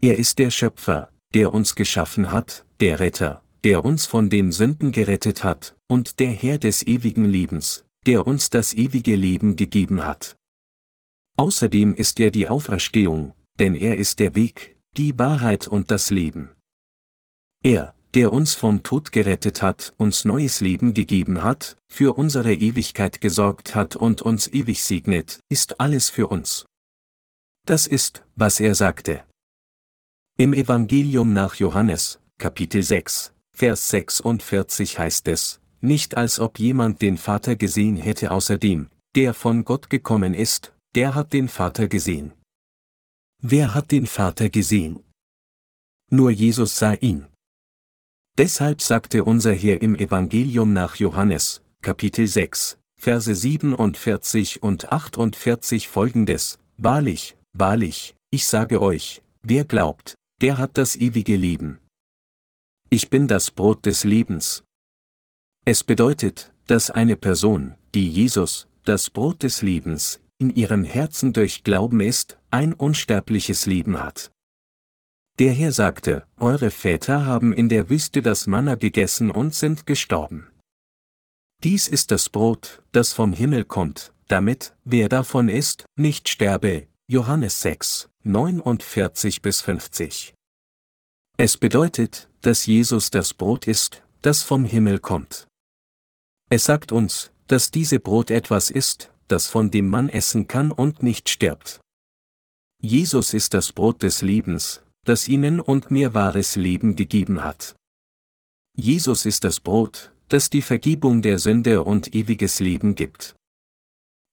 Er 0.01 0.17
ist 0.17 0.39
der 0.39 0.51
Schöpfer, 0.51 1.11
der 1.33 1.53
uns 1.53 1.75
geschaffen 1.75 2.31
hat, 2.31 2.65
der 2.79 2.99
Retter, 2.99 3.43
der 3.63 3.83
uns 3.83 4.05
von 4.05 4.29
den 4.29 4.51
Sünden 4.51 4.91
gerettet 4.91 5.43
hat, 5.43 5.75
und 5.87 6.19
der 6.19 6.31
Herr 6.31 6.57
des 6.57 6.85
ewigen 6.85 7.25
Lebens, 7.25 7.85
der 8.05 8.25
uns 8.25 8.49
das 8.49 8.73
ewige 8.73 9.15
Leben 9.15 9.55
gegeben 9.55 10.05
hat. 10.05 10.35
Außerdem 11.37 11.95
ist 11.95 12.19
er 12.19 12.31
die 12.31 12.47
Auferstehung, 12.47 13.33
denn 13.59 13.75
er 13.75 13.97
ist 13.97 14.19
der 14.19 14.35
Weg, 14.35 14.70
die 14.97 15.17
Wahrheit 15.17 15.67
und 15.67 15.89
das 15.89 16.09
Leben. 16.09 16.49
Er, 17.63 17.95
der 18.13 18.33
uns 18.33 18.55
vom 18.55 18.83
Tod 18.83 19.11
gerettet 19.11 19.61
hat, 19.61 19.93
uns 19.97 20.25
neues 20.25 20.59
Leben 20.59 20.93
gegeben 20.93 21.43
hat, 21.43 21.77
für 21.87 22.17
unsere 22.17 22.53
Ewigkeit 22.53 23.21
gesorgt 23.21 23.73
hat 23.73 23.95
und 23.95 24.21
uns 24.21 24.47
ewig 24.47 24.83
segnet, 24.83 25.39
ist 25.49 25.79
alles 25.79 26.09
für 26.09 26.27
uns. 26.27 26.65
Das 27.65 27.87
ist, 27.87 28.25
was 28.35 28.59
er 28.59 28.75
sagte. 28.75 29.23
Im 30.37 30.53
Evangelium 30.53 31.33
nach 31.33 31.55
Johannes, 31.55 32.19
Kapitel 32.37 32.83
6, 32.83 33.33
Vers 33.53 33.89
46 33.89 34.97
heißt 34.97 35.27
es, 35.27 35.61
nicht 35.79 36.17
als 36.17 36.39
ob 36.39 36.59
jemand 36.59 37.01
den 37.01 37.17
Vater 37.17 37.55
gesehen 37.55 37.95
hätte 37.95 38.31
außer 38.31 38.57
dem, 38.57 38.89
der 39.15 39.33
von 39.33 39.63
Gott 39.63 39.89
gekommen 39.89 40.33
ist, 40.33 40.73
der 40.95 41.15
hat 41.15 41.33
den 41.33 41.47
Vater 41.47 41.87
gesehen. 41.87 42.33
Wer 43.43 43.73
hat 43.73 43.91
den 43.91 44.05
Vater 44.05 44.51
gesehen? 44.51 45.03
Nur 46.11 46.29
Jesus 46.29 46.77
sah 46.77 46.93
ihn. 46.93 47.25
Deshalb 48.37 48.83
sagte 48.83 49.23
unser 49.23 49.51
Herr 49.53 49.81
im 49.81 49.95
Evangelium 49.95 50.73
nach 50.73 50.97
Johannes, 50.97 51.63
Kapitel 51.81 52.27
6, 52.27 52.77
Verse 52.99 53.33
47 53.33 54.61
und 54.61 54.91
48 54.91 55.87
folgendes, 55.87 56.59
Wahrlich, 56.77 57.35
wahrlich, 57.53 58.15
ich 58.29 58.45
sage 58.45 58.79
euch, 58.79 59.23
wer 59.41 59.65
glaubt, 59.65 60.13
der 60.41 60.59
hat 60.59 60.77
das 60.77 60.95
ewige 60.95 61.35
Leben. 61.35 61.79
Ich 62.91 63.09
bin 63.09 63.27
das 63.27 63.49
Brot 63.49 63.87
des 63.87 64.03
Lebens. 64.03 64.63
Es 65.65 65.83
bedeutet, 65.83 66.53
dass 66.67 66.91
eine 66.91 67.15
Person, 67.15 67.73
die 67.95 68.07
Jesus, 68.07 68.67
das 68.85 69.09
Brot 69.09 69.41
des 69.41 69.63
Lebens, 69.63 70.21
in 70.37 70.51
ihrem 70.51 70.83
Herzen 70.83 71.33
durch 71.33 71.63
Glauben 71.63 72.01
ist, 72.01 72.37
ein 72.51 72.73
unsterbliches 72.73 73.65
Leben 73.65 74.01
hat. 74.01 74.31
Der 75.39 75.53
Herr 75.53 75.71
sagte, 75.71 76.27
Eure 76.37 76.69
Väter 76.69 77.25
haben 77.25 77.53
in 77.53 77.69
der 77.69 77.89
Wüste 77.89 78.21
das 78.21 78.47
Manna 78.47 78.75
gegessen 78.75 79.31
und 79.31 79.55
sind 79.55 79.85
gestorben. 79.87 80.47
Dies 81.63 81.87
ist 81.87 82.11
das 82.11 82.29
Brot, 82.29 82.83
das 82.91 83.13
vom 83.13 83.33
Himmel 83.33 83.65
kommt, 83.65 84.13
damit, 84.27 84.75
wer 84.83 85.09
davon 85.09 85.49
isst, 85.49 85.85
nicht 85.95 86.29
sterbe. 86.29 86.87
Johannes 87.07 87.61
6, 87.61 88.09
49 88.23 89.41
bis 89.41 89.61
50. 89.61 90.33
Es 91.37 91.57
bedeutet, 91.57 92.29
dass 92.41 92.65
Jesus 92.65 93.11
das 93.11 93.33
Brot 93.33 93.67
ist, 93.67 94.03
das 94.21 94.43
vom 94.43 94.63
Himmel 94.63 94.99
kommt. 94.99 95.47
Es 96.49 96.65
sagt 96.65 96.91
uns, 96.91 97.31
dass 97.47 97.71
diese 97.71 97.99
Brot 97.99 98.31
etwas 98.31 98.69
ist, 98.69 99.11
das 99.27 99.47
von 99.47 99.71
dem 99.71 99.89
man 99.89 100.07
essen 100.07 100.47
kann 100.47 100.71
und 100.71 101.03
nicht 101.03 101.29
stirbt. 101.29 101.80
Jesus 102.83 103.35
ist 103.35 103.53
das 103.53 103.73
Brot 103.73 104.01
des 104.01 104.23
Lebens, 104.23 104.81
das 105.05 105.27
ihnen 105.27 105.59
und 105.59 105.91
mir 105.91 106.15
wahres 106.15 106.55
Leben 106.55 106.95
gegeben 106.95 107.43
hat. 107.43 107.75
Jesus 108.75 109.27
ist 109.27 109.43
das 109.43 109.59
Brot, 109.59 110.11
das 110.29 110.49
die 110.49 110.63
Vergebung 110.63 111.21
der 111.21 111.37
Sünde 111.37 111.83
und 111.83 112.15
ewiges 112.15 112.59
Leben 112.59 112.95
gibt. 112.95 113.35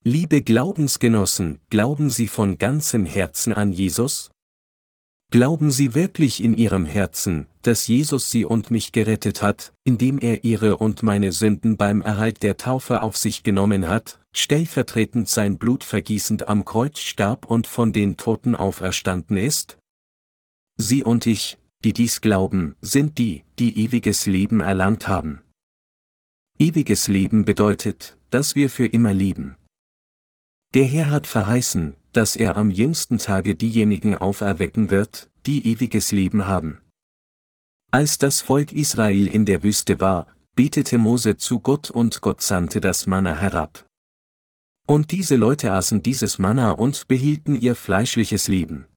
Liebe 0.03 0.41
Glaubensgenossen, 0.41 1.61
glauben 1.69 2.09
Sie 2.09 2.27
von 2.27 2.57
ganzem 2.57 3.05
Herzen 3.05 3.53
an 3.53 3.71
Jesus? 3.71 4.31
Glauben 5.31 5.71
Sie 5.71 5.95
wirklich 5.95 6.43
in 6.43 6.57
Ihrem 6.57 6.87
Herzen, 6.87 7.49
dass 7.61 7.87
Jesus 7.87 8.31
Sie 8.31 8.47
und 8.47 8.71
mich 8.71 8.93
gerettet 8.93 9.43
hat, 9.43 9.75
indem 9.85 10.19
er 10.19 10.43
Ihre 10.43 10.79
und 10.79 11.03
meine 11.03 11.33
Sünden 11.33 11.77
beim 11.77 12.01
Erhalt 12.01 12.43
der 12.43 12.57
Taufe 12.57 13.03
auf 13.03 13.19
sich 13.19 13.43
genommen 13.43 13.88
hat, 13.88 14.21
stellvertretend 14.33 15.29
sein 15.29 15.59
Blut 15.59 15.85
vergießend 15.85 16.49
am 16.49 16.64
Kreuz 16.64 17.01
starb 17.01 17.45
und 17.45 17.67
von 17.67 17.93
den 17.93 18.17
Toten 18.17 18.57
auferstanden 18.57 19.37
ist? 19.37 19.77
Sie 20.79 21.05
und 21.05 21.27
ich, 21.27 21.59
die 21.85 21.93
dies 21.93 22.23
glauben, 22.23 22.75
sind 22.81 23.19
die, 23.19 23.45
die 23.59 23.85
ewiges 23.85 24.25
Leben 24.25 24.61
erlangt 24.61 25.09
haben. 25.09 25.43
Ewiges 26.59 27.07
Leben 27.07 27.45
bedeutet, 27.45 28.17
dass 28.31 28.55
wir 28.55 28.71
für 28.71 28.87
immer 28.87 29.12
lieben. 29.12 29.57
Der 30.73 30.85
Herr 30.85 31.11
hat 31.11 31.27
verheißen, 31.27 31.97
dass 32.19 32.35
er 32.35 32.57
am 32.57 32.73
jüngsten 32.73 33.19
Tage 33.19 33.55
diejenigen 33.55 34.17
auferwecken 34.17 34.91
wird, 34.91 35.31
die 35.47 35.65
ewiges 35.69 36.11
Leben 36.11 36.49
haben. 36.49 36.81
Als 37.93 38.19
das 38.19 38.41
Volk 38.41 38.73
Israel 38.73 39.29
in 39.29 39.45
der 39.45 39.63
Wüste 39.63 40.01
war, 40.01 40.27
betete 40.57 40.99
Mose 40.99 41.37
zu 41.37 41.61
Gott 41.61 41.93
und 41.93 42.21
Gott 42.21 42.43
sandte 42.43 42.81
das 42.81 43.07
Manna 43.07 43.37
herab. 43.37 43.87
Und 44.89 45.13
diese 45.13 45.37
Leute 45.37 45.71
aßen 45.71 46.03
dieses 46.03 46.41
Manna 46.41 46.73
und 46.73 47.07
behielten 47.07 47.55
ihr 47.55 47.77
fleischliches 47.77 48.49
Leben. 48.49 48.89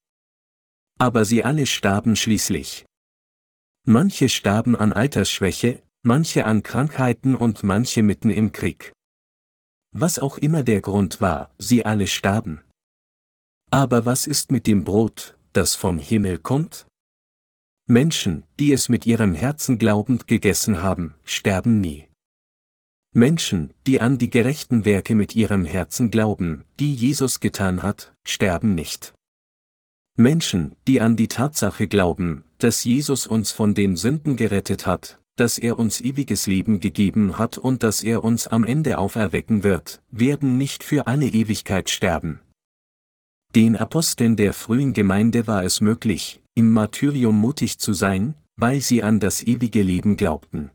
Aber 0.97 1.23
sie 1.23 1.43
alle 1.43 1.67
starben 1.67 2.15
schließlich. 2.15 2.87
Manche 3.85 4.29
starben 4.29 4.75
an 4.75 4.93
Altersschwäche, 4.93 5.83
manche 6.01 6.45
an 6.45 6.63
Krankheiten 6.63 7.35
und 7.35 7.61
manche 7.61 8.01
mitten 8.01 8.31
im 8.31 8.51
Krieg. 8.51 8.93
Was 9.91 10.17
auch 10.17 10.39
immer 10.39 10.63
der 10.63 10.81
Grund 10.81 11.21
war, 11.21 11.53
sie 11.59 11.85
alle 11.85 12.07
starben. 12.07 12.63
Aber 13.73 14.05
was 14.05 14.27
ist 14.27 14.51
mit 14.51 14.67
dem 14.67 14.83
Brot, 14.83 15.37
das 15.53 15.75
vom 15.75 15.97
Himmel 15.97 16.39
kommt? 16.39 16.85
Menschen, 17.87 18.43
die 18.59 18.73
es 18.73 18.89
mit 18.89 19.05
ihrem 19.05 19.33
Herzen 19.33 19.77
glaubend 19.77 20.27
gegessen 20.27 20.83
haben, 20.83 21.15
sterben 21.23 21.79
nie. 21.79 22.09
Menschen, 23.13 23.73
die 23.87 24.01
an 24.01 24.17
die 24.17 24.29
gerechten 24.29 24.83
Werke 24.83 25.15
mit 25.15 25.37
ihrem 25.37 25.63
Herzen 25.63 26.11
glauben, 26.11 26.65
die 26.81 26.93
Jesus 26.93 27.39
getan 27.39 27.81
hat, 27.81 28.13
sterben 28.25 28.75
nicht. 28.75 29.13
Menschen, 30.17 30.75
die 30.85 30.99
an 30.99 31.15
die 31.15 31.29
Tatsache 31.29 31.87
glauben, 31.87 32.43
dass 32.57 32.83
Jesus 32.83 33.25
uns 33.25 33.51
von 33.53 33.73
den 33.73 33.95
Sünden 33.95 34.35
gerettet 34.35 34.85
hat, 34.85 35.21
dass 35.37 35.57
er 35.57 35.79
uns 35.79 36.01
ewiges 36.01 36.45
Leben 36.45 36.81
gegeben 36.81 37.37
hat 37.37 37.57
und 37.57 37.83
dass 37.83 38.03
er 38.03 38.25
uns 38.25 38.47
am 38.47 38.65
Ende 38.65 38.97
auferwecken 38.97 39.63
wird, 39.63 40.01
werden 40.11 40.57
nicht 40.57 40.83
für 40.83 41.07
alle 41.07 41.27
Ewigkeit 41.27 41.89
sterben. 41.89 42.41
Den 43.55 43.75
Aposteln 43.75 44.37
der 44.37 44.53
frühen 44.53 44.93
Gemeinde 44.93 45.45
war 45.45 45.63
es 45.63 45.81
möglich, 45.81 46.41
im 46.55 46.71
Martyrium 46.71 47.37
mutig 47.37 47.79
zu 47.79 47.91
sein, 47.91 48.35
weil 48.55 48.79
sie 48.79 49.03
an 49.03 49.19
das 49.19 49.43
ewige 49.43 49.81
Leben 49.83 50.15
glaubten. 50.15 50.71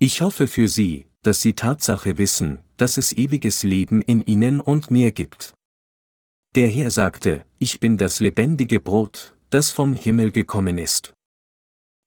Ich 0.00 0.20
hoffe 0.22 0.48
für 0.48 0.66
Sie, 0.66 1.06
dass 1.22 1.40
Sie 1.40 1.52
Tatsache 1.52 2.18
wissen, 2.18 2.58
dass 2.76 2.96
es 2.96 3.12
ewiges 3.12 3.62
Leben 3.62 4.02
in 4.02 4.22
Ihnen 4.26 4.60
und 4.60 4.90
mir 4.90 5.12
gibt. 5.12 5.54
Der 6.56 6.66
Herr 6.66 6.90
sagte, 6.90 7.46
ich 7.60 7.78
bin 7.78 7.96
das 7.96 8.18
lebendige 8.18 8.80
Brot, 8.80 9.36
das 9.50 9.70
vom 9.70 9.94
Himmel 9.94 10.32
gekommen 10.32 10.78
ist. 10.78 11.14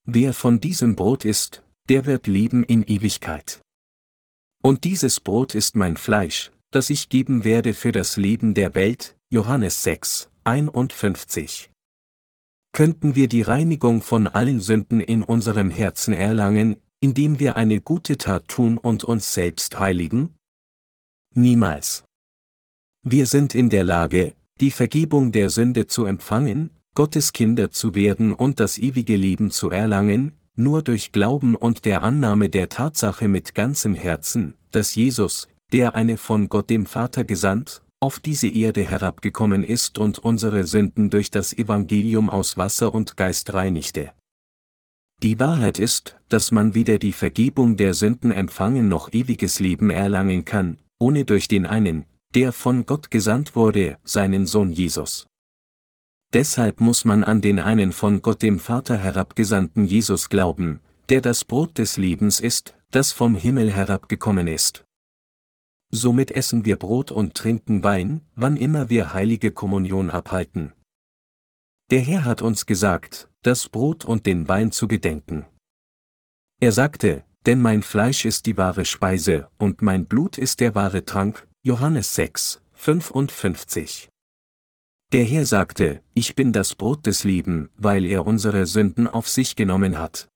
Wer 0.05 0.33
von 0.33 0.59
diesem 0.59 0.97
Brot 0.97 1.23
isst, 1.23 1.63
der 1.87 2.05
wird 2.05 2.27
leben 2.27 2.63
in 2.63 2.83
Ewigkeit. 2.83 3.61
Und 4.61 4.83
dieses 4.83 5.21
Brot 5.21 5.55
ist 5.55 5.75
mein 5.75 5.95
Fleisch, 5.95 6.51
das 6.71 6.89
ich 6.89 7.07
geben 7.07 7.45
werde 7.45 7.73
für 7.73 7.93
das 7.93 8.17
Leben 8.17 8.53
der 8.53 8.75
Welt, 8.75 9.14
Johannes 9.31 9.81
6, 9.81 10.29
51. 10.43 11.71
Könnten 12.71 13.15
wir 13.15 13.27
die 13.27 13.41
Reinigung 13.41 14.03
von 14.03 14.27
allen 14.27 14.59
Sünden 14.59 14.99
in 14.99 15.23
unserem 15.23 15.71
Herzen 15.71 16.13
erlangen, 16.13 16.75
indem 16.99 17.39
wir 17.39 17.55
eine 17.55 17.81
gute 17.81 18.19
Tat 18.19 18.47
tun 18.47 18.77
und 18.77 19.03
uns 19.03 19.33
selbst 19.33 19.79
heiligen? 19.79 20.35
Niemals. 21.33 22.03
Wir 23.01 23.25
sind 23.25 23.55
in 23.55 23.71
der 23.71 23.83
Lage, 23.83 24.35
die 24.61 24.69
Vergebung 24.69 25.31
der 25.31 25.49
Sünde 25.49 25.87
zu 25.87 26.05
empfangen, 26.05 26.69
Gottes 26.93 27.33
Kinder 27.33 27.71
zu 27.71 27.95
werden 27.95 28.31
und 28.31 28.59
das 28.59 28.77
ewige 28.77 29.15
Leben 29.15 29.49
zu 29.49 29.71
erlangen, 29.71 30.33
nur 30.55 30.83
durch 30.83 31.11
Glauben 31.11 31.55
und 31.55 31.85
der 31.85 32.03
Annahme 32.03 32.49
der 32.49 32.69
Tatsache 32.69 33.27
mit 33.27 33.55
ganzem 33.55 33.95
Herzen, 33.95 34.53
dass 34.69 34.93
Jesus, 34.93 35.47
der 35.73 35.95
eine 35.95 36.17
von 36.17 36.47
Gott 36.47 36.69
dem 36.69 36.85
Vater 36.85 37.23
gesandt, 37.23 37.81
auf 37.99 38.19
diese 38.19 38.47
Erde 38.47 38.83
herabgekommen 38.83 39.63
ist 39.63 39.97
und 39.97 40.19
unsere 40.19 40.65
Sünden 40.65 41.09
durch 41.09 41.31
das 41.31 41.53
Evangelium 41.53 42.29
aus 42.29 42.57
Wasser 42.57 42.93
und 42.93 43.17
Geist 43.17 43.53
reinigte. 43.53 44.11
Die 45.23 45.39
Wahrheit 45.39 45.79
ist, 45.79 46.17
dass 46.29 46.51
man 46.51 46.75
weder 46.75 46.99
die 46.99 47.13
Vergebung 47.13 47.77
der 47.77 47.93
Sünden 47.93 48.31
empfangen 48.31 48.89
noch 48.89 49.13
ewiges 49.13 49.59
Leben 49.59 49.89
erlangen 49.89 50.45
kann, 50.45 50.77
ohne 50.99 51.25
durch 51.25 51.47
den 51.47 51.65
einen, 51.65 52.05
der 52.33 52.51
von 52.51 52.85
Gott 52.85 53.11
gesandt 53.11 53.55
wurde, 53.55 53.97
seinen 54.03 54.45
Sohn 54.45 54.71
Jesus. 54.71 55.27
Deshalb 56.33 56.81
muss 56.81 57.05
man 57.05 57.23
an 57.23 57.41
den 57.41 57.59
einen 57.59 57.93
von 57.93 58.21
Gott 58.21 58.41
dem 58.41 58.59
Vater 58.59 58.97
herabgesandten 58.97 59.85
Jesus 59.85 60.29
glauben, 60.29 60.81
der 61.09 61.21
das 61.21 61.45
Brot 61.45 61.77
des 61.77 61.97
Lebens 61.97 62.39
ist, 62.39 62.75
das 62.91 63.11
vom 63.11 63.35
Himmel 63.35 63.71
herabgekommen 63.71 64.47
ist. 64.47 64.84
Somit 65.91 66.31
essen 66.31 66.65
wir 66.65 66.77
Brot 66.77 67.11
und 67.11 67.35
trinken 67.35 67.83
Wein, 67.83 68.21
wann 68.35 68.57
immer 68.57 68.89
wir 68.89 69.13
heilige 69.13 69.51
Kommunion 69.51 70.09
abhalten. 70.09 70.73
Der 71.91 72.01
Herr 72.01 72.25
hat 72.25 72.41
uns 72.41 72.65
gesagt, 72.65 73.29
das 73.43 73.69
Brot 73.69 74.05
und 74.05 74.25
den 74.25 74.47
Wein 74.47 74.71
zu 74.71 74.87
gedenken. 74.87 75.45
Er 76.59 76.71
sagte, 76.71 77.23
denn 77.45 77.61
mein 77.61 77.83
Fleisch 77.83 78.25
ist 78.25 78.47
die 78.47 78.57
wahre 78.57 78.85
Speise 78.85 79.49
und 79.57 79.81
mein 79.81 80.07
Blut 80.07 80.37
ist 80.37 80.59
der 80.61 80.73
wahre 80.73 81.05
Trank, 81.05 81.47
Johannes 81.61 82.15
6, 82.15 82.61
55. 82.73 84.09
Der 85.13 85.23
Herr 85.23 85.45
sagte, 85.45 86.01
ich 86.15 86.35
bin 86.35 86.51
das 86.51 86.73
Brot 86.73 87.05
des 87.05 87.23
Lebens, 87.23 87.69
weil 87.77 88.05
er 88.05 88.25
unsere 88.25 88.65
Sünden 88.65 89.07
auf 89.07 89.29
sich 89.29 89.55
genommen 89.55 89.99
hat. 89.99 90.27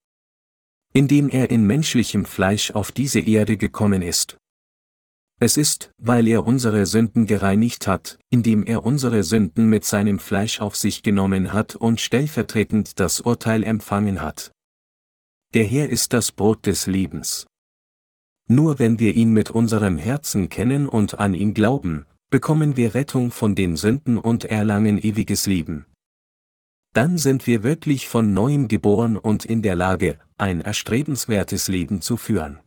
Indem 0.93 1.29
er 1.29 1.49
in 1.49 1.65
menschlichem 1.65 2.25
Fleisch 2.25 2.71
auf 2.71 2.91
diese 2.91 3.19
Erde 3.19 3.57
gekommen 3.57 4.01
ist, 4.01 4.38
es 5.39 5.56
ist, 5.56 5.91
weil 5.97 6.28
er 6.28 6.45
unsere 6.45 6.86
Sünden 6.86 7.25
gereinigt 7.25 7.88
hat, 7.88 8.19
indem 8.30 8.63
er 8.63 8.86
unsere 8.86 9.23
Sünden 9.23 9.69
mit 9.69 9.86
seinem 9.86 10.19
Fleisch 10.19 10.60
auf 10.60 10.75
sich 10.75 11.02
genommen 11.02 11.54
hat 11.54 11.75
und 11.75 12.02
stellvertretend 12.02 12.99
das 12.99 13.21
Urteil 13.21 13.63
empfangen 13.63 14.21
hat. 14.21 14.52
Der 15.54 15.63
Herr 15.63 15.89
ist 15.89 16.13
das 16.13 16.32
Brot 16.32 16.65
des 16.65 16.88
Lebens. 16.88 17.47
Nur 18.47 18.80
wenn 18.80 18.99
wir 18.99 19.15
ihn 19.15 19.32
mit 19.32 19.49
unserem 19.49 19.97
Herzen 19.97 20.49
kennen 20.49 20.89
und 20.89 21.19
an 21.19 21.34
ihn 21.34 21.54
glauben, 21.54 22.06
bekommen 22.30 22.78
wir 22.78 22.93
Rettung 22.93 23.32
von 23.32 23.56
den 23.56 23.75
Sünden 23.75 24.17
und 24.17 24.45
erlangen 24.45 24.97
ewiges 24.97 25.45
Leben. 25.45 25.86
Dann 26.93 27.17
sind 27.17 27.47
wir 27.47 27.63
wirklich 27.63 28.08
von 28.08 28.34
neuem 28.34 28.67
geboren 28.67 29.15
und 29.15 29.45
in 29.45 29.62
der 29.62 29.75
Lage, 29.75 30.19
ein 30.38 30.62
erstrebenswertes 30.62 31.67
Leben 31.67 32.02
zu 32.02 32.17
führen. 32.17 32.60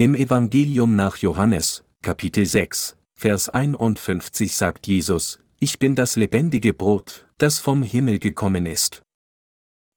Im 0.00 0.14
Evangelium 0.14 0.96
nach 0.96 1.18
Johannes, 1.18 1.84
Kapitel 2.00 2.46
6, 2.46 2.96
Vers 3.12 3.50
51 3.50 4.56
sagt 4.56 4.86
Jesus, 4.86 5.40
Ich 5.58 5.78
bin 5.78 5.94
das 5.94 6.16
lebendige 6.16 6.72
Brot, 6.72 7.28
das 7.36 7.58
vom 7.58 7.82
Himmel 7.82 8.18
gekommen 8.18 8.64
ist. 8.64 9.02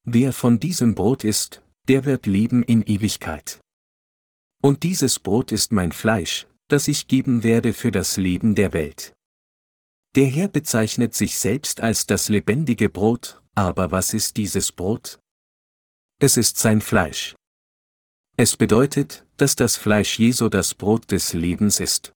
Wer 0.05 0.33
von 0.33 0.59
diesem 0.59 0.93
Brot 0.93 1.23
isst, 1.23 1.63
der 1.87 2.03
wird 2.03 2.25
leben 2.25 2.63
in 2.63 2.81
Ewigkeit. 2.81 3.61
Und 4.61 4.83
dieses 4.83 5.19
Brot 5.19 5.53
ist 5.53 5.71
mein 5.71 5.93
Fleisch, 5.93 6.47
das 6.67 6.89
ich 6.89 7.07
geben 7.07 7.43
werde 7.43 7.71
für 7.71 7.91
das 7.91 8.17
Leben 8.17 8.55
der 8.55 8.73
Welt. 8.73 9.13
Der 10.17 10.25
Herr 10.25 10.49
bezeichnet 10.49 11.13
sich 11.13 11.37
selbst 11.39 11.79
als 11.79 12.07
das 12.07 12.27
lebendige 12.27 12.89
Brot, 12.89 13.41
aber 13.55 13.91
was 13.91 14.13
ist 14.13 14.35
dieses 14.35 14.73
Brot? 14.73 15.19
Es 16.19 16.35
ist 16.35 16.57
sein 16.57 16.81
Fleisch. 16.81 17.35
Es 18.35 18.57
bedeutet, 18.57 19.27
dass 19.37 19.55
das 19.55 19.77
Fleisch 19.77 20.17
Jesu 20.17 20.49
das 20.49 20.73
Brot 20.73 21.11
des 21.11 21.33
Lebens 21.33 21.79
ist. 21.79 22.13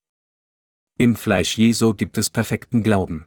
Im 0.98 1.14
Fleisch 1.14 1.56
Jesu 1.56 1.94
gibt 1.94 2.18
es 2.18 2.28
perfekten 2.28 2.82
Glauben. 2.82 3.26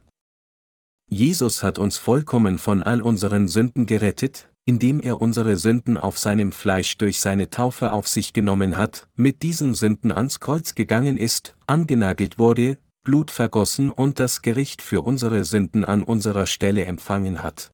Jesus 1.08 1.62
hat 1.62 1.78
uns 1.78 1.96
vollkommen 1.96 2.58
von 2.58 2.82
all 2.82 3.00
unseren 3.00 3.48
Sünden 3.48 3.86
gerettet, 3.86 4.50
indem 4.66 5.00
er 5.00 5.22
unsere 5.22 5.56
Sünden 5.56 5.96
auf 5.96 6.18
seinem 6.18 6.52
Fleisch 6.52 6.98
durch 6.98 7.18
seine 7.18 7.48
Taufe 7.48 7.92
auf 7.92 8.08
sich 8.08 8.34
genommen 8.34 8.76
hat, 8.76 9.08
mit 9.14 9.42
diesen 9.42 9.74
Sünden 9.74 10.12
ans 10.12 10.38
Kreuz 10.38 10.74
gegangen 10.74 11.16
ist, 11.16 11.56
angenagelt 11.66 12.38
wurde, 12.38 12.76
Blut 13.04 13.30
vergossen 13.30 13.90
und 13.90 14.20
das 14.20 14.42
Gericht 14.42 14.82
für 14.82 15.00
unsere 15.00 15.44
Sünden 15.44 15.86
an 15.86 16.02
unserer 16.02 16.46
Stelle 16.46 16.84
empfangen 16.84 17.42
hat. 17.42 17.72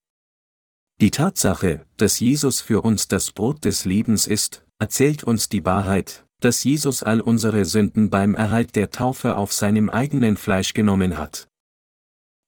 Die 1.00 1.10
Tatsache, 1.10 1.84
dass 1.96 2.20
Jesus 2.20 2.60
für 2.60 2.82
uns 2.82 3.08
das 3.08 3.32
Brot 3.32 3.64
des 3.64 3.84
Lebens 3.84 4.26
ist, 4.28 4.64
erzählt 4.78 5.24
uns 5.24 5.48
die 5.48 5.64
Wahrheit, 5.64 6.24
dass 6.40 6.62
Jesus 6.62 7.02
all 7.02 7.20
unsere 7.20 7.64
Sünden 7.64 8.10
beim 8.10 8.34
Erhalt 8.34 8.76
der 8.76 8.90
Taufe 8.90 9.36
auf 9.36 9.52
seinem 9.52 9.90
eigenen 9.90 10.36
Fleisch 10.36 10.72
genommen 10.72 11.18
hat. 11.18 11.48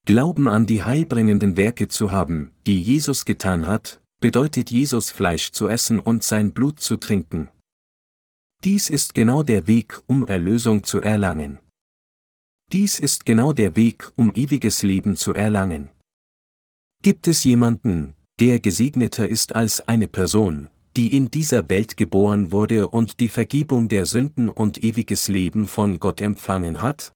Glauben 0.07 0.49
an 0.49 0.67
die 0.67 0.83
heilbringenden 0.83 1.57
Werke 1.57 1.89
zu 1.89 2.11
haben, 2.11 2.53
die 2.67 2.81
Jesus 2.81 3.25
getan 3.25 3.67
hat, 3.67 4.01
bedeutet 4.21 4.71
Jesus 4.71 5.11
Fleisch 5.11 5.51
zu 5.51 5.69
essen 5.69 5.99
und 5.99 6.23
sein 6.23 6.53
Blut 6.53 6.81
zu 6.81 6.97
trinken. 6.97 7.49
Dies 8.63 8.91
ist 8.91 9.15
genau 9.15 9.43
der 9.43 9.67
Weg, 9.67 10.01
um 10.07 10.27
Erlösung 10.27 10.85
zu 10.85 11.01
erlangen. 11.01 11.59
Dies 12.73 13.01
ist 13.01 13.25
genau 13.25 13.53
der 13.53 13.75
Weg, 13.75 14.13
um 14.17 14.33
ewiges 14.35 14.83
Leben 14.83 15.17
zu 15.17 15.35
erlangen. 15.35 15.91
Gibt 17.03 17.27
es 17.27 17.43
jemanden, 17.45 18.15
der 18.39 18.61
gesegneter 18.61 19.29
ist 19.29 19.55
als 19.55 19.81
eine 19.89 20.07
Person, 20.07 20.69
die 20.97 21.17
in 21.17 21.31
dieser 21.31 21.69
Welt 21.69 21.97
geboren 21.97 22.53
wurde 22.53 22.89
und 22.89 23.21
die 23.21 23.29
Vergebung 23.29 23.89
der 23.89 24.07
Sünden 24.07 24.49
und 24.49 24.83
ewiges 24.83 25.29
Leben 25.29 25.67
von 25.67 26.01
Gott 26.01 26.21
empfangen 26.21 26.83
hat? 26.83 27.13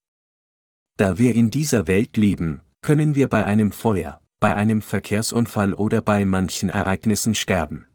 Da 0.97 1.19
wir 1.19 1.35
in 1.35 1.51
dieser 1.51 1.87
Welt 1.87 2.17
leben, 2.17 2.61
können 2.81 3.15
wir 3.15 3.29
bei 3.29 3.45
einem 3.45 3.73
Feuer, 3.73 4.21
bei 4.41 4.55
einem 4.55 4.83
Verkehrsunfall 4.83 5.75
oder 5.75 6.03
bei 6.03 6.25
manchen 6.25 6.69
Ereignissen 6.69 7.35
sterben. 7.35 7.87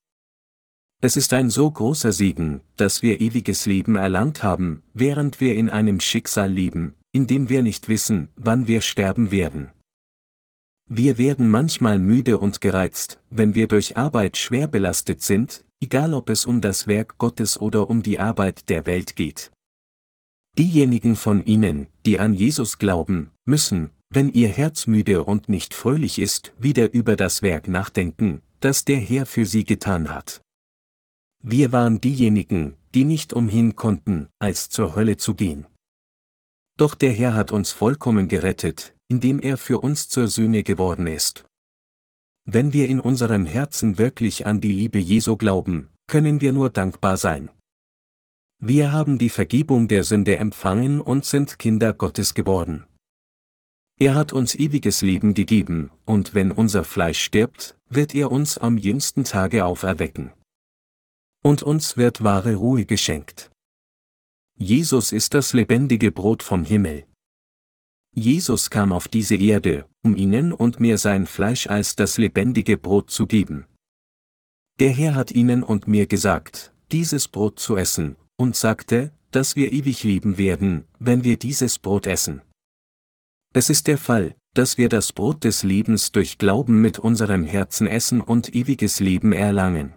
Es 1.02 1.16
ist 1.16 1.32
ein 1.32 1.50
so 1.50 1.72
großer 1.72 2.12
Segen, 2.12 2.60
dass 2.76 3.02
wir 3.02 3.22
ewiges 3.22 3.66
Leben 3.66 3.96
erlangt 3.96 4.44
haben, 4.44 4.84
während 4.94 5.40
wir 5.40 5.56
in 5.56 5.70
einem 5.70 6.02
Schicksal 6.02 6.52
leben, 6.52 6.96
in 7.14 7.26
dem 7.26 7.48
wir 7.48 7.64
nicht 7.64 7.88
wissen, 7.88 8.28
wann 8.36 8.68
wir 8.68 8.82
sterben 8.82 9.32
werden. 9.32 9.72
Wir 10.88 11.18
werden 11.18 11.50
manchmal 11.50 12.00
müde 12.00 12.38
und 12.40 12.60
gereizt, 12.62 13.22
wenn 13.30 13.56
wir 13.56 13.68
durch 13.68 13.96
Arbeit 13.96 14.36
schwer 14.36 14.68
belastet 14.68 15.22
sind, 15.22 15.64
egal 15.82 16.14
ob 16.14 16.30
es 16.30 16.46
um 16.46 16.62
das 16.62 16.88
Werk 16.88 17.18
Gottes 17.18 17.60
oder 17.60 17.90
um 17.90 18.04
die 18.04 18.20
Arbeit 18.20 18.70
der 18.70 18.86
Welt 18.86 19.16
geht. 19.16 19.52
Diejenigen 20.58 21.16
von 21.16 21.46
Ihnen, 21.46 21.88
die 22.06 22.20
an 22.20 22.34
Jesus 22.34 22.80
glauben, 22.80 23.32
müssen, 23.46 23.92
wenn 24.10 24.34
ihr 24.34 24.50
Herz 24.50 24.88
müde 24.88 25.24
und 25.24 25.50
nicht 25.50 25.74
fröhlich 25.74 26.18
ist, 26.18 26.54
wieder 26.58 26.94
über 26.94 27.16
das 27.16 27.42
Werk 27.42 27.68
nachdenken, 27.68 28.42
das 28.60 28.84
der 28.84 28.98
Herr 28.98 29.26
für 29.26 29.46
sie 29.46 29.64
getan 29.64 30.10
hat. 30.10 30.42
Wir 31.44 31.72
waren 31.72 32.02
diejenigen, 32.02 32.76
die 32.96 33.06
nicht 33.06 33.34
umhin 33.34 33.76
konnten, 33.76 34.28
als 34.40 34.70
zur 34.70 34.96
Hölle 34.96 35.18
zu 35.18 35.36
gehen. 35.36 35.68
Doch 36.78 36.96
der 36.96 37.12
Herr 37.12 37.36
hat 37.36 37.52
uns 37.52 37.72
vollkommen 37.72 38.28
gerettet, 38.28 38.96
indem 39.08 39.40
er 39.40 39.58
für 39.58 39.80
uns 39.80 40.10
zur 40.10 40.28
Sühne 40.28 40.64
geworden 40.64 41.08
ist. 41.08 41.46
Wenn 42.52 42.74
wir 42.74 42.90
in 42.90 43.00
unserem 43.00 43.46
Herzen 43.46 44.00
wirklich 44.00 44.48
an 44.48 44.60
die 44.60 44.72
Liebe 44.72 44.98
Jesu 44.98 45.38
glauben, 45.38 45.88
können 46.08 46.42
wir 46.42 46.52
nur 46.52 46.72
dankbar 46.72 47.16
sein. 47.16 47.52
Wir 48.60 48.92
haben 48.92 49.20
die 49.20 49.30
Vergebung 49.30 49.88
der 49.88 50.04
Sünde 50.04 50.38
empfangen 50.38 51.00
und 51.00 51.26
sind 51.26 51.60
Kinder 51.60 51.94
Gottes 51.94 52.34
geworden. 52.34 52.88
Er 54.00 54.16
hat 54.16 54.34
uns 54.34 54.56
ewiges 54.56 55.04
Leben 55.04 55.36
gegeben, 55.36 55.92
und 56.06 56.34
wenn 56.34 56.52
unser 56.52 56.84
Fleisch 56.84 57.22
stirbt, 57.24 57.78
wird 57.88 58.16
er 58.16 58.32
uns 58.32 58.58
am 58.58 58.80
jüngsten 58.80 59.26
Tage 59.26 59.64
auferwecken. 59.64 60.32
Und 61.44 61.62
uns 61.62 61.98
wird 61.98 62.24
wahre 62.24 62.56
Ruhe 62.56 62.86
geschenkt. 62.86 63.52
Jesus 64.58 65.12
ist 65.12 65.36
das 65.36 65.54
lebendige 65.54 66.12
Brot 66.12 66.42
vom 66.42 66.66
Himmel. 66.66 67.06
Jesus 68.16 68.72
kam 68.72 68.92
auf 68.92 69.08
diese 69.08 69.36
Erde, 69.36 69.89
um 70.04 70.16
ihnen 70.16 70.54
und 70.54 70.80
mir 70.80 70.98
sein 70.98 71.26
Fleisch 71.26 71.68
als 71.68 71.96
das 71.96 72.18
lebendige 72.18 72.78
Brot 72.78 73.12
zu 73.12 73.28
geben. 73.28 73.66
Der 74.80 74.92
Herr 74.92 75.16
hat 75.16 75.32
ihnen 75.32 75.64
und 75.64 75.88
mir 75.88 76.08
gesagt, 76.08 76.74
dieses 76.92 77.28
Brot 77.28 77.60
zu 77.60 77.76
essen, 77.76 78.16
und 78.38 78.56
sagte, 78.56 79.12
dass 79.32 79.56
wir 79.56 79.72
ewig 79.74 80.04
leben 80.04 80.38
werden, 80.38 80.86
wenn 80.98 81.24
wir 81.24 81.38
dieses 81.38 81.78
Brot 81.78 82.08
essen. 82.08 82.42
Es 83.54 83.70
ist 83.70 83.88
der 83.88 83.98
Fall, 83.98 84.36
dass 84.56 84.78
wir 84.78 84.90
das 84.90 85.12
Brot 85.12 85.44
des 85.44 85.64
Lebens 85.64 86.12
durch 86.12 86.38
Glauben 86.38 86.82
mit 86.82 86.98
unserem 86.98 87.44
Herzen 87.44 87.88
essen 87.88 88.22
und 88.22 88.56
ewiges 88.56 89.00
Leben 89.00 89.34
erlangen. 89.34 89.94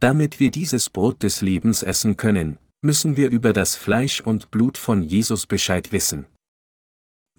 Damit 0.00 0.40
wir 0.40 0.50
dieses 0.50 0.90
Brot 0.90 1.22
des 1.22 1.42
Lebens 1.42 1.82
essen 1.82 2.16
können, 2.16 2.58
müssen 2.80 3.16
wir 3.16 3.30
über 3.30 3.52
das 3.52 3.74
Fleisch 3.74 4.20
und 4.20 4.50
Blut 4.50 4.78
von 4.78 5.02
Jesus 5.02 5.46
Bescheid 5.46 5.92
wissen. 5.92 6.26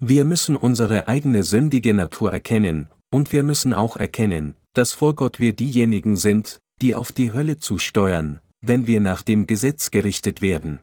Wir 0.02 0.24
müssen 0.24 0.56
unsere 0.56 1.08
eigene 1.08 1.42
sündige 1.42 1.92
Natur 1.92 2.32
erkennen, 2.32 2.88
und 3.10 3.32
wir 3.32 3.42
müssen 3.42 3.74
auch 3.74 3.98
erkennen, 3.98 4.54
dass 4.72 4.94
vor 4.94 5.14
Gott 5.14 5.38
wir 5.38 5.52
diejenigen 5.52 6.16
sind, 6.16 6.62
die 6.80 6.94
auf 6.94 7.12
die 7.12 7.34
Hölle 7.34 7.58
zusteuern, 7.58 8.40
wenn 8.62 8.86
wir 8.86 9.00
nach 9.00 9.20
dem 9.20 9.46
Gesetz 9.46 9.90
gerichtet 9.90 10.40
werden. 10.40 10.80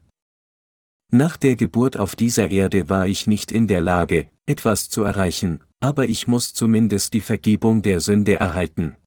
Nach 1.12 1.36
der 1.36 1.56
Geburt 1.56 1.98
auf 1.98 2.16
dieser 2.16 2.52
Erde 2.52 2.90
war 2.90 3.08
ich 3.08 3.26
nicht 3.26 3.52
in 3.52 3.68
der 3.68 3.82
Lage, 3.82 4.30
etwas 4.46 4.88
zu 4.88 5.02
erreichen, 5.02 5.62
aber 5.80 6.08
ich 6.08 6.28
muss 6.28 6.54
zumindest 6.54 7.14
die 7.14 7.22
Vergebung 7.22 7.82
der 7.82 8.02
Sünde 8.02 8.36
erhalten. 8.36 8.98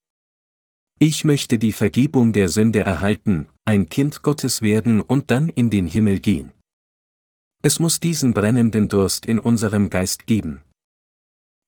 Ich 0.99 1.25
möchte 1.25 1.57
die 1.57 1.73
Vergebung 1.73 2.33
der 2.33 2.49
Sünde 2.49 2.81
erhalten, 2.81 3.47
ein 3.65 3.89
Kind 3.89 4.23
Gottes 4.23 4.61
werden 4.61 5.01
und 5.03 5.31
dann 5.31 5.49
in 5.49 5.71
den 5.71 5.87
Himmel 5.87 6.19
gehen. 6.19 6.51
Es 7.63 7.79
muss 7.79 8.01
diesen 8.01 8.33
brennenden 8.33 8.89
Durst 8.89 9.27
in 9.27 9.39
unserem 9.39 9.91
Geist 9.91 10.27
geben. 10.27 10.63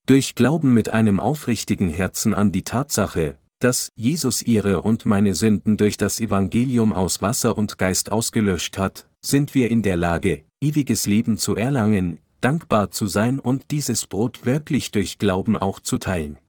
Durch 0.07 0.33
Glauben 0.33 0.73
mit 0.73 0.89
einem 0.89 1.19
aufrichtigen 1.19 1.89
Herzen 1.89 2.33
an 2.33 2.51
die 2.51 2.63
Tatsache, 2.63 3.37
dass 3.59 3.89
Jesus 3.95 4.41
ihre 4.41 4.81
und 4.81 5.05
meine 5.05 5.35
Sünden 5.35 5.77
durch 5.77 5.95
das 5.97 6.19
Evangelium 6.19 6.93
aus 6.93 7.21
Wasser 7.21 7.57
und 7.57 7.77
Geist 7.77 8.11
ausgelöscht 8.11 8.79
hat, 8.79 9.07
sind 9.21 9.53
wir 9.53 9.69
in 9.69 9.83
der 9.83 9.95
Lage, 9.95 10.43
ewiges 10.61 11.05
Leben 11.05 11.37
zu 11.37 11.55
erlangen, 11.55 12.19
dankbar 12.41 12.89
zu 12.89 13.05
sein 13.05 13.39
und 13.39 13.69
dieses 13.69 14.07
Brot 14.07 14.47
wirklich 14.47 14.89
durch 14.89 15.19
Glauben 15.19 15.55
auch 15.55 15.79
zu 15.79 15.99
teilen. 15.99 16.39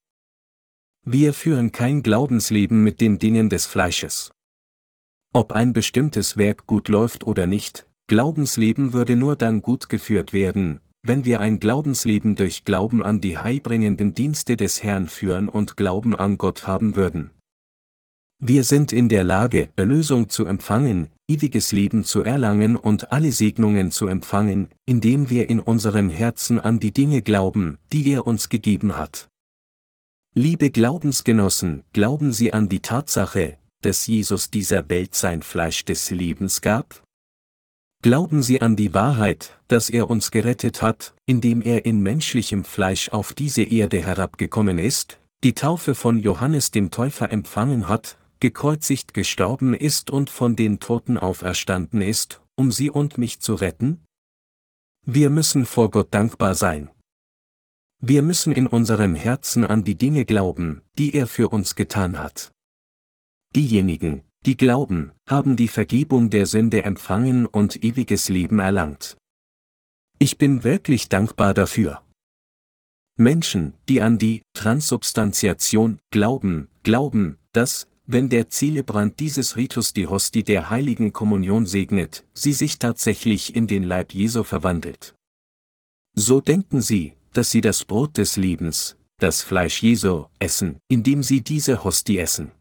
Wir 1.04 1.34
führen 1.34 1.70
kein 1.70 2.02
Glaubensleben 2.02 2.82
mit 2.82 3.02
den 3.02 3.18
Dingen 3.18 3.50
des 3.50 3.66
Fleisches. 3.66 4.32
Ob 5.34 5.52
ein 5.52 5.74
bestimmtes 5.74 6.38
Werk 6.38 6.66
gut 6.66 6.88
läuft 6.88 7.24
oder 7.24 7.46
nicht, 7.46 7.86
Glaubensleben 8.06 8.92
würde 8.92 9.16
nur 9.16 9.34
dann 9.34 9.62
gut 9.62 9.88
geführt 9.88 10.34
werden, 10.34 10.80
wenn 11.02 11.24
wir 11.24 11.40
ein 11.40 11.58
Glaubensleben 11.58 12.36
durch 12.36 12.64
Glauben 12.64 13.02
an 13.02 13.22
die 13.22 13.38
heilbringenden 13.38 14.12
Dienste 14.12 14.56
des 14.56 14.82
Herrn 14.82 15.08
führen 15.08 15.48
und 15.48 15.78
Glauben 15.78 16.14
an 16.14 16.36
Gott 16.36 16.66
haben 16.66 16.96
würden. 16.96 17.30
Wir 18.42 18.64
sind 18.64 18.92
in 18.92 19.08
der 19.08 19.24
Lage, 19.24 19.70
Erlösung 19.76 20.28
zu 20.28 20.44
empfangen, 20.44 21.08
ewiges 21.28 21.72
Leben 21.72 22.04
zu 22.04 22.22
erlangen 22.22 22.76
und 22.76 23.10
alle 23.10 23.32
Segnungen 23.32 23.90
zu 23.90 24.06
empfangen, 24.06 24.68
indem 24.84 25.30
wir 25.30 25.48
in 25.48 25.60
unserem 25.60 26.10
Herzen 26.10 26.60
an 26.60 26.80
die 26.80 26.92
Dinge 26.92 27.22
glauben, 27.22 27.78
die 27.92 28.10
er 28.10 28.26
uns 28.26 28.50
gegeben 28.50 28.98
hat. 28.98 29.28
Liebe 30.34 30.70
Glaubensgenossen, 30.70 31.84
glauben 31.92 32.32
Sie 32.32 32.52
an 32.52 32.68
die 32.68 32.80
Tatsache, 32.80 33.56
dass 33.80 34.06
Jesus 34.06 34.50
dieser 34.50 34.88
Welt 34.90 35.14
sein 35.14 35.42
Fleisch 35.42 35.84
des 35.84 36.10
Lebens 36.10 36.60
gab? 36.60 37.03
Glauben 38.04 38.42
Sie 38.42 38.60
an 38.60 38.76
die 38.76 38.92
Wahrheit, 38.92 39.58
dass 39.66 39.88
er 39.88 40.10
uns 40.10 40.30
gerettet 40.30 40.82
hat, 40.82 41.14
indem 41.24 41.62
er 41.62 41.86
in 41.86 42.02
menschlichem 42.02 42.62
Fleisch 42.62 43.08
auf 43.08 43.32
diese 43.32 43.62
Erde 43.62 43.98
herabgekommen 43.98 44.76
ist, 44.76 45.18
die 45.42 45.54
Taufe 45.54 45.94
von 45.94 46.18
Johannes 46.18 46.70
dem 46.70 46.90
Täufer 46.90 47.32
empfangen 47.32 47.88
hat, 47.88 48.18
gekreuzigt 48.40 49.14
gestorben 49.14 49.72
ist 49.72 50.10
und 50.10 50.28
von 50.28 50.54
den 50.54 50.80
Toten 50.80 51.16
auferstanden 51.16 52.02
ist, 52.02 52.42
um 52.56 52.70
sie 52.72 52.90
und 52.90 53.16
mich 53.16 53.40
zu 53.40 53.54
retten? 53.54 54.04
Wir 55.06 55.30
müssen 55.30 55.64
vor 55.64 55.90
Gott 55.90 56.08
dankbar 56.10 56.54
sein. 56.54 56.90
Wir 58.02 58.20
müssen 58.20 58.52
in 58.52 58.66
unserem 58.66 59.14
Herzen 59.14 59.64
an 59.64 59.82
die 59.82 59.96
Dinge 59.96 60.26
glauben, 60.26 60.82
die 60.98 61.14
er 61.14 61.26
für 61.26 61.48
uns 61.48 61.74
getan 61.74 62.18
hat. 62.18 62.52
Diejenigen, 63.56 64.24
die 64.46 64.56
glauben, 64.56 65.12
haben 65.28 65.56
die 65.56 65.68
Vergebung 65.68 66.30
der 66.30 66.46
Sünde 66.46 66.84
empfangen 66.84 67.46
und 67.46 67.82
ewiges 67.82 68.28
Leben 68.28 68.58
erlangt. 68.58 69.16
Ich 70.18 70.38
bin 70.38 70.64
wirklich 70.64 71.08
dankbar 71.08 71.54
dafür. 71.54 72.02
Menschen, 73.16 73.74
die 73.88 74.02
an 74.02 74.18
die 74.18 74.42
Transubstantiation 74.54 75.98
glauben, 76.10 76.68
glauben, 76.82 77.38
dass, 77.52 77.86
wenn 78.06 78.28
der 78.28 78.50
Zielebrand 78.50 79.20
dieses 79.20 79.56
Ritus 79.56 79.92
die 79.92 80.06
Hostie 80.06 80.42
der 80.42 80.68
heiligen 80.68 81.12
Kommunion 81.12 81.64
segnet, 81.64 82.24
sie 82.34 82.52
sich 82.52 82.78
tatsächlich 82.78 83.54
in 83.54 83.66
den 83.66 83.84
Leib 83.84 84.12
Jesu 84.12 84.42
verwandelt. 84.42 85.14
So 86.16 86.40
denken 86.40 86.80
sie, 86.80 87.14
dass 87.32 87.50
sie 87.50 87.60
das 87.60 87.84
Brot 87.84 88.18
des 88.18 88.36
Lebens, 88.36 88.96
das 89.18 89.42
Fleisch 89.42 89.82
Jesu, 89.82 90.26
essen, 90.38 90.78
indem 90.88 91.22
sie 91.22 91.40
diese 91.40 91.84
Hostie 91.84 92.18
essen. 92.18 92.52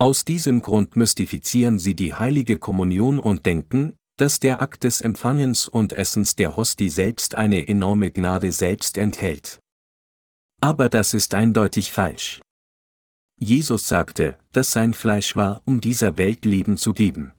Aus 0.00 0.24
diesem 0.24 0.62
Grund 0.62 0.96
mystifizieren 0.96 1.78
sie 1.78 1.94
die 1.94 2.14
heilige 2.14 2.58
Kommunion 2.58 3.18
und 3.18 3.44
denken, 3.44 3.96
dass 4.16 4.40
der 4.40 4.62
Akt 4.62 4.84
des 4.84 5.02
Empfangens 5.02 5.68
und 5.68 5.92
Essens 5.92 6.36
der 6.36 6.56
Hostie 6.56 6.88
selbst 6.88 7.34
eine 7.34 7.68
enorme 7.68 8.10
Gnade 8.10 8.50
selbst 8.50 8.96
enthält. 8.96 9.60
Aber 10.62 10.88
das 10.88 11.12
ist 11.12 11.34
eindeutig 11.34 11.92
falsch. 11.92 12.40
Jesus 13.38 13.88
sagte, 13.88 14.38
dass 14.52 14.72
sein 14.72 14.94
Fleisch 14.94 15.36
war, 15.36 15.60
um 15.66 15.82
dieser 15.82 16.16
Welt 16.16 16.46
Leben 16.46 16.78
zu 16.78 16.94
geben. 16.94 17.34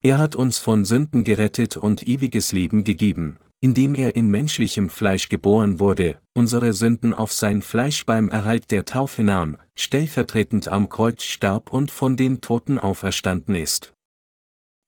Er 0.00 0.18
hat 0.18 0.36
uns 0.36 0.58
von 0.58 0.84
Sünden 0.84 1.24
gerettet 1.24 1.76
und 1.76 2.06
ewiges 2.06 2.52
Leben 2.52 2.84
gegeben, 2.84 3.40
indem 3.60 3.94
er 3.94 4.14
in 4.14 4.28
menschlichem 4.28 4.88
Fleisch 4.88 5.28
geboren 5.28 5.80
wurde, 5.80 6.20
unsere 6.34 6.72
Sünden 6.72 7.12
auf 7.12 7.32
sein 7.32 7.62
Fleisch 7.62 8.06
beim 8.06 8.28
Erhalt 8.28 8.70
der 8.70 8.84
Taufe 8.84 9.22
nahm, 9.22 9.56
stellvertretend 9.74 10.68
am 10.68 10.88
Kreuz 10.88 11.24
starb 11.24 11.72
und 11.72 11.90
von 11.90 12.16
den 12.16 12.40
Toten 12.40 12.78
auferstanden 12.78 13.54
ist. 13.54 13.94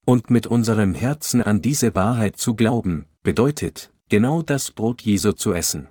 Und 0.07 0.31
mit 0.31 0.47
unserem 0.47 0.95
Herzen 0.95 1.43
an 1.43 1.63
diese 1.63 1.95
Wahrheit 1.95 2.37
zu 2.37 2.55
glauben, 2.55 3.07
bedeutet, 3.23 3.93
genau 4.09 4.43
das 4.43 4.71
Brot 4.71 5.03
Jesu 5.03 5.33
zu 5.33 5.53
essen. 5.53 5.89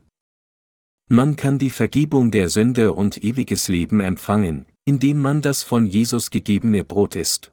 Man 1.10 1.36
kann 1.36 1.58
die 1.58 1.72
Vergebung 1.72 2.32
der 2.32 2.50
Sünde 2.50 2.94
und 2.94 3.24
ewiges 3.24 3.68
Leben 3.68 4.00
empfangen, 4.00 4.68
indem 4.86 5.20
man 5.20 5.42
das 5.42 5.64
von 5.64 5.86
Jesus 5.86 6.30
gegebene 6.30 6.84
Brot 6.84 7.16
isst. 7.16 7.52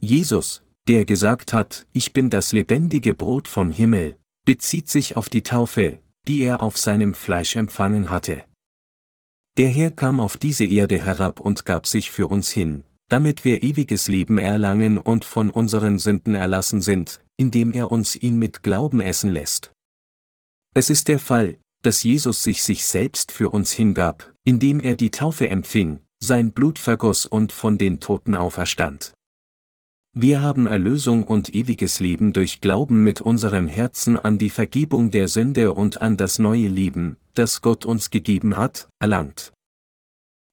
Jesus, 0.00 0.62
der 0.88 1.04
gesagt 1.04 1.52
hat, 1.52 1.86
ich 1.92 2.12
bin 2.12 2.30
das 2.30 2.52
lebendige 2.52 3.14
Brot 3.14 3.48
vom 3.48 3.70
Himmel, 3.70 4.16
bezieht 4.44 4.88
sich 4.88 5.16
auf 5.16 5.28
die 5.28 5.42
Taufe, 5.42 6.00
die 6.26 6.42
er 6.42 6.62
auf 6.62 6.76
seinem 6.76 7.14
Fleisch 7.14 7.56
empfangen 7.56 8.10
hatte. 8.10 8.44
Der 9.58 9.68
Herr 9.68 9.90
kam 9.90 10.18
auf 10.18 10.36
diese 10.36 10.64
Erde 10.64 11.04
herab 11.04 11.38
und 11.38 11.64
gab 11.64 11.86
sich 11.86 12.10
für 12.10 12.26
uns 12.26 12.50
hin, 12.50 12.84
damit 13.08 13.44
wir 13.44 13.62
ewiges 13.62 14.08
Leben 14.08 14.38
erlangen 14.38 14.98
und 14.98 15.24
von 15.24 15.50
unseren 15.50 15.98
Sünden 15.98 16.34
erlassen 16.34 16.80
sind, 16.80 17.20
indem 17.36 17.72
er 17.72 17.92
uns 17.92 18.16
ihn 18.16 18.38
mit 18.38 18.62
Glauben 18.62 19.00
essen 19.00 19.30
lässt. 19.30 19.72
Es 20.74 20.88
ist 20.88 21.08
der 21.08 21.18
Fall, 21.18 21.58
dass 21.82 22.02
Jesus 22.02 22.42
sich 22.42 22.62
sich 22.62 22.84
selbst 22.84 23.30
für 23.30 23.50
uns 23.50 23.72
hingab, 23.72 24.32
indem 24.44 24.80
er 24.80 24.96
die 24.96 25.10
Taufe 25.10 25.48
empfing, 25.48 26.00
sein 26.18 26.52
Blut 26.52 26.78
vergoss 26.78 27.26
und 27.26 27.52
von 27.52 27.76
den 27.76 28.00
Toten 28.00 28.34
auferstand. 28.34 29.12
Wir 30.14 30.42
haben 30.42 30.66
Erlösung 30.66 31.24
und 31.24 31.54
ewiges 31.54 31.98
Leben 31.98 32.34
durch 32.34 32.60
Glauben 32.60 33.02
mit 33.02 33.22
unserem 33.22 33.66
Herzen 33.66 34.18
an 34.18 34.36
die 34.36 34.50
Vergebung 34.50 35.10
der 35.10 35.26
Sünde 35.26 35.72
und 35.72 36.02
an 36.02 36.18
das 36.18 36.38
neue 36.38 36.68
Leben, 36.68 37.16
das 37.32 37.62
Gott 37.62 37.86
uns 37.86 38.10
gegeben 38.10 38.58
hat, 38.58 38.88
erlangt. 38.98 39.54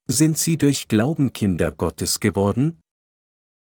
Sind 0.08 0.38
Sie 0.38 0.58
durch 0.58 0.88
Glauben 0.88 1.34
Kinder 1.34 1.74
Gottes 1.74 2.22
geworden? 2.22 2.80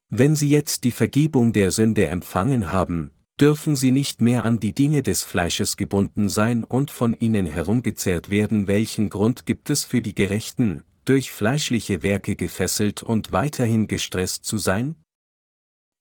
Wenn 0.09 0.35
Sie 0.35 0.49
jetzt 0.49 0.83
die 0.83 0.91
Vergebung 0.91 1.53
der 1.53 1.71
Sünde 1.71 2.05
empfangen 2.05 2.71
haben, 2.71 3.09
dürfen 3.39 3.75
sie 3.75 3.91
nicht 3.91 4.21
mehr 4.21 4.45
an 4.45 4.59
die 4.59 4.73
Dinge 4.73 5.01
des 5.01 5.23
Fleisches 5.23 5.77
gebunden 5.77 6.29
sein 6.29 6.63
und 6.63 6.91
von 6.91 7.13
ihnen 7.13 7.45
herumgezerrt 7.45 8.29
werden. 8.29 8.67
Welchen 8.67 9.09
Grund 9.09 9.45
gibt 9.45 9.69
es 9.69 9.85
für 9.85 10.01
die 10.01 10.13
Gerechten, 10.13 10.83
durch 11.05 11.31
fleischliche 11.31 12.03
Werke 12.03 12.35
gefesselt 12.35 13.01
und 13.01 13.31
weiterhin 13.31 13.87
gestresst 13.87 14.45
zu 14.45 14.57
sein? 14.57 14.95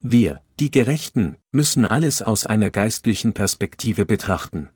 Wir, 0.00 0.40
die 0.60 0.70
Gerechten, 0.70 1.36
müssen 1.50 1.84
alles 1.84 2.22
aus 2.22 2.46
einer 2.46 2.70
geistlichen 2.70 3.32
Perspektive 3.32 4.06
betrachten. 4.06 4.70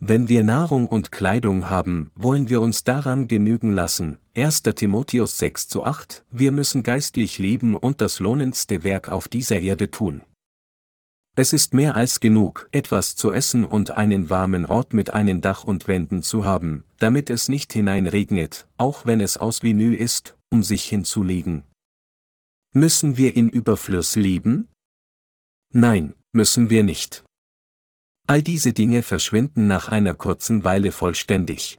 Wenn 0.00 0.28
wir 0.28 0.42
Nahrung 0.42 0.88
und 0.88 1.12
Kleidung 1.12 1.70
haben, 1.70 2.10
wollen 2.16 2.48
wir 2.48 2.60
uns 2.60 2.82
daran 2.82 3.28
genügen 3.28 3.72
lassen. 3.72 4.18
1. 4.36 4.62
Timotheus 4.62 5.38
6 5.38 5.68
zu 5.68 5.84
8, 5.84 6.24
wir 6.32 6.50
müssen 6.50 6.82
geistlich 6.82 7.38
leben 7.38 7.76
und 7.76 8.00
das 8.00 8.18
lohnendste 8.18 8.82
Werk 8.82 9.08
auf 9.08 9.28
dieser 9.28 9.60
Erde 9.60 9.90
tun. 9.90 10.22
Es 11.36 11.52
ist 11.52 11.72
mehr 11.72 11.94
als 11.94 12.18
genug, 12.18 12.68
etwas 12.72 13.14
zu 13.14 13.30
essen 13.32 13.64
und 13.64 13.92
einen 13.92 14.30
warmen 14.30 14.66
Ort 14.66 14.94
mit 14.94 15.10
einem 15.14 15.40
Dach 15.40 15.62
und 15.62 15.86
Wänden 15.86 16.24
zu 16.24 16.44
haben, 16.44 16.82
damit 16.98 17.30
es 17.30 17.48
nicht 17.48 17.72
hineinregnet, 17.72 18.66
auch 18.78 19.06
wenn 19.06 19.20
es 19.20 19.36
aus 19.36 19.62
Vinyl 19.62 19.94
ist, 19.94 20.36
um 20.50 20.64
sich 20.64 20.84
hinzulegen. 20.84 21.62
Müssen 22.78 23.16
wir 23.16 23.34
in 23.34 23.48
Überfluss 23.48 24.14
leben? 24.14 24.68
Nein, 25.72 26.14
müssen 26.30 26.70
wir 26.70 26.84
nicht. 26.84 27.24
All 28.28 28.40
diese 28.40 28.72
Dinge 28.72 29.02
verschwinden 29.02 29.66
nach 29.66 29.88
einer 29.88 30.14
kurzen 30.14 30.62
Weile 30.62 30.92
vollständig. 30.92 31.76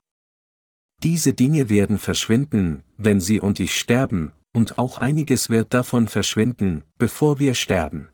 Diese 1.02 1.34
Dinge 1.34 1.70
werden 1.70 2.00
verschwinden, 2.00 2.84
wenn 2.98 3.22
Sie 3.22 3.40
und 3.40 3.62
ich 3.62 3.80
sterben, 3.80 4.34
und 4.54 4.78
auch 4.78 4.98
einiges 4.98 5.50
wird 5.50 5.74
davon 5.74 6.10
verschwinden, 6.10 6.84
bevor 6.98 7.40
wir 7.40 7.54
sterben. 7.54 8.10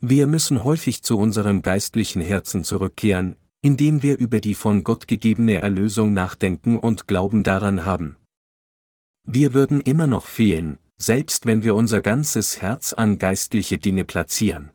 Wir 0.00 0.26
müssen 0.26 0.64
häufig 0.64 1.04
zu 1.04 1.18
unserem 1.18 1.62
geistlichen 1.62 2.20
Herzen 2.20 2.64
zurückkehren, 2.64 3.36
indem 3.62 4.02
wir 4.02 4.18
über 4.18 4.40
die 4.40 4.56
von 4.56 4.82
Gott 4.82 5.06
gegebene 5.06 5.62
Erlösung 5.62 6.14
nachdenken 6.14 6.80
und 6.80 7.06
Glauben 7.06 7.44
daran 7.44 7.84
haben. 7.84 8.16
Wir 9.22 9.54
würden 9.54 9.80
immer 9.80 10.08
noch 10.08 10.26
fehlen, 10.26 10.80
selbst 11.00 11.46
wenn 11.46 11.62
wir 11.62 11.74
unser 11.74 12.02
ganzes 12.02 12.60
Herz 12.60 12.92
an 12.92 13.18
geistliche 13.18 13.78
Dinge 13.78 14.04
platzieren. 14.04 14.70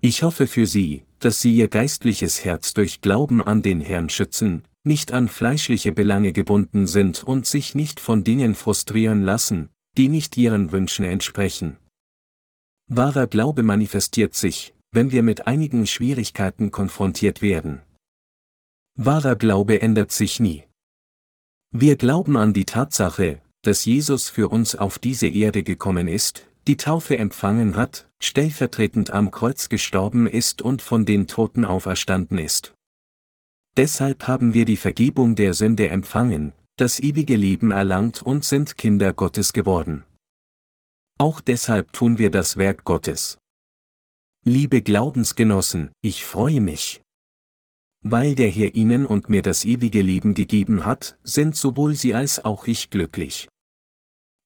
Ich 0.00 0.22
hoffe 0.22 0.46
für 0.46 0.66
Sie, 0.66 1.04
dass 1.18 1.40
Sie 1.40 1.54
Ihr 1.54 1.68
geistliches 1.68 2.44
Herz 2.44 2.72
durch 2.72 3.02
Glauben 3.02 3.42
an 3.42 3.60
den 3.62 3.80
Herrn 3.80 4.08
schützen, 4.08 4.64
nicht 4.82 5.12
an 5.12 5.28
fleischliche 5.28 5.92
Belange 5.92 6.32
gebunden 6.32 6.86
sind 6.86 7.22
und 7.22 7.46
sich 7.46 7.74
nicht 7.74 8.00
von 8.00 8.24
Dingen 8.24 8.54
frustrieren 8.54 9.22
lassen, 9.22 9.68
die 9.98 10.08
nicht 10.08 10.36
Ihren 10.38 10.72
Wünschen 10.72 11.04
entsprechen. 11.04 11.76
Wahrer 12.88 13.26
Glaube 13.26 13.62
manifestiert 13.62 14.34
sich, 14.34 14.74
wenn 14.90 15.12
wir 15.12 15.22
mit 15.22 15.46
einigen 15.46 15.86
Schwierigkeiten 15.86 16.70
konfrontiert 16.70 17.42
werden. 17.42 17.82
Wahrer 18.96 19.36
Glaube 19.36 19.82
ändert 19.82 20.12
sich 20.12 20.40
nie. 20.40 20.64
Wir 21.72 21.96
glauben 21.96 22.36
an 22.36 22.52
die 22.52 22.64
Tatsache, 22.64 23.42
dass 23.62 23.84
Jesus 23.84 24.28
für 24.28 24.48
uns 24.48 24.74
auf 24.74 24.98
diese 24.98 25.28
Erde 25.28 25.62
gekommen 25.62 26.08
ist, 26.08 26.46
die 26.66 26.76
Taufe 26.76 27.18
empfangen 27.18 27.76
hat, 27.76 28.08
stellvertretend 28.22 29.10
am 29.10 29.30
Kreuz 29.30 29.68
gestorben 29.68 30.26
ist 30.26 30.62
und 30.62 30.82
von 30.82 31.04
den 31.04 31.26
Toten 31.26 31.64
auferstanden 31.64 32.38
ist. 32.38 32.74
Deshalb 33.76 34.26
haben 34.26 34.54
wir 34.54 34.64
die 34.64 34.76
Vergebung 34.76 35.36
der 35.36 35.54
Sünde 35.54 35.88
empfangen, 35.88 36.52
das 36.76 37.00
ewige 37.00 37.36
Leben 37.36 37.70
erlangt 37.70 38.22
und 38.22 38.44
sind 38.44 38.76
Kinder 38.76 39.12
Gottes 39.12 39.52
geworden. 39.52 40.04
Auch 41.18 41.40
deshalb 41.40 41.92
tun 41.92 42.18
wir 42.18 42.30
das 42.30 42.56
Werk 42.56 42.84
Gottes. 42.84 43.38
Liebe 44.44 44.80
Glaubensgenossen, 44.80 45.92
ich 46.00 46.24
freue 46.24 46.60
mich. 46.62 47.02
Weil 48.02 48.34
der 48.34 48.48
Herr 48.48 48.74
Ihnen 48.74 49.04
und 49.04 49.28
mir 49.28 49.42
das 49.42 49.64
ewige 49.64 50.00
Leben 50.00 50.34
gegeben 50.34 50.86
hat, 50.86 51.18
sind 51.22 51.54
sowohl 51.54 51.94
Sie 51.94 52.14
als 52.14 52.44
auch 52.44 52.66
ich 52.66 52.88
glücklich. 52.88 53.48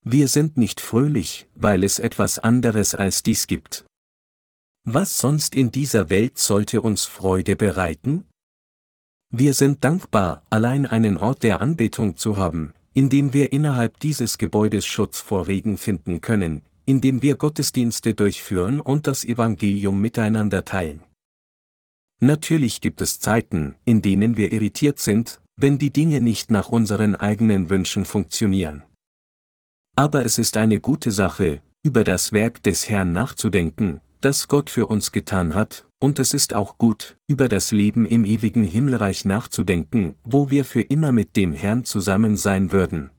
Wir 0.04 0.28
sind 0.28 0.56
nicht 0.56 0.80
fröhlich, 0.80 1.46
weil 1.54 1.84
es 1.84 1.98
etwas 1.98 2.38
anderes 2.38 2.94
als 2.94 3.22
dies 3.22 3.46
gibt. 3.46 3.86
Was 4.84 5.18
sonst 5.18 5.54
in 5.54 5.70
dieser 5.70 6.10
Welt 6.10 6.36
sollte 6.36 6.82
uns 6.82 7.04
Freude 7.06 7.56
bereiten? 7.56 8.24
Wir 9.30 9.54
sind 9.54 9.82
dankbar, 9.82 10.42
allein 10.50 10.84
einen 10.84 11.16
Ort 11.16 11.42
der 11.42 11.62
Anbetung 11.62 12.16
zu 12.16 12.36
haben, 12.36 12.74
indem 12.92 13.32
wir 13.32 13.52
innerhalb 13.52 13.98
dieses 14.00 14.36
Gebäudes 14.36 14.84
Schutz 14.84 15.20
vor 15.20 15.48
Regen 15.48 15.78
finden 15.78 16.20
können, 16.20 16.62
indem 16.84 17.22
wir 17.22 17.36
Gottesdienste 17.36 18.14
durchführen 18.14 18.80
und 18.80 19.06
das 19.06 19.24
Evangelium 19.24 20.00
miteinander 20.00 20.64
teilen. 20.64 21.02
Natürlich 22.20 22.80
gibt 22.80 23.00
es 23.00 23.20
Zeiten, 23.20 23.74
in 23.84 24.02
denen 24.02 24.36
wir 24.36 24.52
irritiert 24.52 24.98
sind, 24.98 25.40
wenn 25.56 25.78
die 25.78 25.92
Dinge 25.92 26.20
nicht 26.20 26.50
nach 26.50 26.68
unseren 26.68 27.14
eigenen 27.14 27.70
Wünschen 27.70 28.04
funktionieren. 28.04 28.82
Aber 29.96 30.24
es 30.24 30.38
ist 30.38 30.56
eine 30.56 30.80
gute 30.80 31.10
Sache, 31.10 31.62
über 31.84 32.02
das 32.02 32.32
Werk 32.32 32.62
des 32.62 32.88
Herrn 32.88 33.12
nachzudenken, 33.12 34.00
das 34.20 34.48
Gott 34.48 34.70
für 34.70 34.86
uns 34.86 35.12
getan 35.12 35.54
hat, 35.54 35.86
und 36.00 36.18
es 36.18 36.34
ist 36.34 36.54
auch 36.54 36.78
gut, 36.78 37.16
über 37.26 37.48
das 37.48 37.70
Leben 37.70 38.06
im 38.06 38.24
ewigen 38.24 38.64
Himmelreich 38.64 39.24
nachzudenken, 39.24 40.16
wo 40.24 40.50
wir 40.50 40.64
für 40.64 40.80
immer 40.80 41.12
mit 41.12 41.36
dem 41.36 41.52
Herrn 41.52 41.84
zusammen 41.84 42.36
sein 42.36 42.72
würden. 42.72 43.10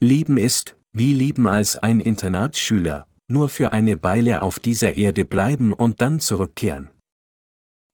Leben 0.00 0.38
ist, 0.38 0.76
wie 0.92 1.12
Leben 1.12 1.46
als 1.46 1.76
ein 1.76 2.00
Internatsschüler, 2.00 3.06
nur 3.28 3.48
für 3.48 3.72
eine 3.72 4.02
Weile 4.02 4.42
auf 4.42 4.58
dieser 4.58 4.96
Erde 4.96 5.24
bleiben 5.24 5.72
und 5.72 6.00
dann 6.00 6.18
zurückkehren. 6.18 6.90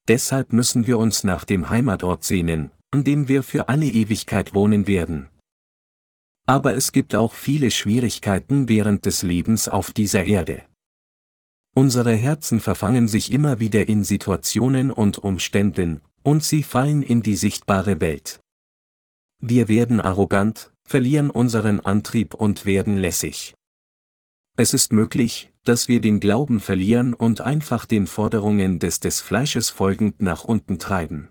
Deshalb 0.09 0.53
müssen 0.53 0.87
wir 0.87 0.99
uns 0.99 1.25
nach 1.25 1.45
dem 1.45 1.69
Heimatort 1.69 2.23
sehnen, 2.23 2.71
an 2.93 3.03
dem 3.03 3.27
wir 3.29 3.43
für 3.43 3.69
alle 3.69 3.87
Ewigkeit 3.87 4.55
wohnen 4.55 4.87
werden. 4.87 5.29
Aber 6.47 6.75
es 6.75 6.93
gibt 6.93 7.17
auch 7.17 7.35
viele 7.35 7.73
Schwierigkeiten 7.73 8.69
während 8.69 9.05
des 9.05 9.23
Lebens 9.23 9.69
auf 9.69 9.93
dieser 9.93 10.25
Erde. 10.25 10.63
Unsere 11.75 12.15
Herzen 12.15 12.61
verfangen 12.61 13.09
sich 13.09 13.33
immer 13.33 13.59
wieder 13.59 13.89
in 13.89 14.05
Situationen 14.05 14.93
und 14.93 15.19
Umständen, 15.19 16.01
und 16.23 16.45
sie 16.45 16.63
fallen 16.63 17.03
in 17.03 17.23
die 17.23 17.37
sichtbare 17.37 18.01
Welt. 18.01 18.41
Wir 19.43 19.69
werden 19.69 20.01
arrogant, 20.01 20.73
verlieren 20.85 21.31
unseren 21.31 21.81
Antrieb 21.81 22.33
und 22.33 22.65
werden 22.65 22.97
lässig. 22.97 23.56
Es 24.59 24.73
ist 24.73 24.91
möglich, 24.91 25.53
dass 25.65 25.87
wir 25.87 26.01
den 26.01 26.19
Glauben 26.19 26.61
verlieren 26.61 27.13
und 27.13 27.43
einfach 27.43 27.85
den 27.85 28.07
Forderungen 28.07 28.79
des 28.79 29.01
des 29.01 29.21
Fleisches 29.21 29.69
folgend 29.69 30.23
nach 30.23 30.45
unten 30.45 30.79
treiben. 30.79 31.29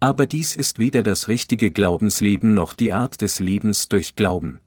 Aber 0.00 0.26
dies 0.26 0.54
ist 0.54 0.78
weder 0.78 1.02
das 1.02 1.26
richtige 1.26 1.72
Glaubensleben 1.72 2.54
noch 2.54 2.74
die 2.74 2.92
Art 2.92 3.20
des 3.20 3.40
Lebens 3.40 3.88
durch 3.88 4.14
Glauben. 4.14 4.60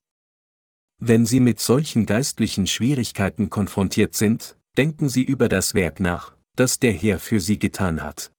Wenn 0.99 1.25
Sie 1.25 1.39
mit 1.39 1.61
solchen 1.61 2.05
geistlichen 2.05 2.67
Schwierigkeiten 2.67 3.49
konfrontiert 3.49 4.15
sind, 4.15 4.57
denken 4.77 5.07
Sie 5.07 5.23
über 5.23 5.47
das 5.47 5.73
Werk 5.73 6.01
nach, 6.01 6.35
das 6.55 6.79
der 6.79 6.91
Herr 6.91 7.19
für 7.19 7.39
Sie 7.39 7.59
getan 7.59 8.03
hat. 8.03 8.31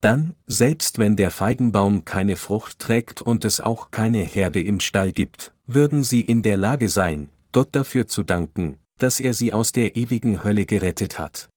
Dann, 0.00 0.36
selbst 0.46 0.98
wenn 0.98 1.16
der 1.16 1.30
Feigenbaum 1.30 2.04
keine 2.04 2.36
Frucht 2.36 2.78
trägt 2.78 3.20
und 3.20 3.44
es 3.44 3.60
auch 3.60 3.90
keine 3.90 4.22
Herde 4.22 4.62
im 4.62 4.80
Stall 4.80 5.12
gibt, 5.12 5.52
würden 5.66 6.04
Sie 6.04 6.20
in 6.20 6.42
der 6.42 6.56
Lage 6.56 6.88
sein, 6.88 7.30
Gott 7.52 7.68
dafür 7.72 8.06
zu 8.06 8.22
danken, 8.22 8.78
dass 8.98 9.20
er 9.20 9.34
Sie 9.34 9.52
aus 9.52 9.72
der 9.72 9.96
ewigen 9.96 10.44
Hölle 10.44 10.66
gerettet 10.66 11.18
hat. 11.18 11.48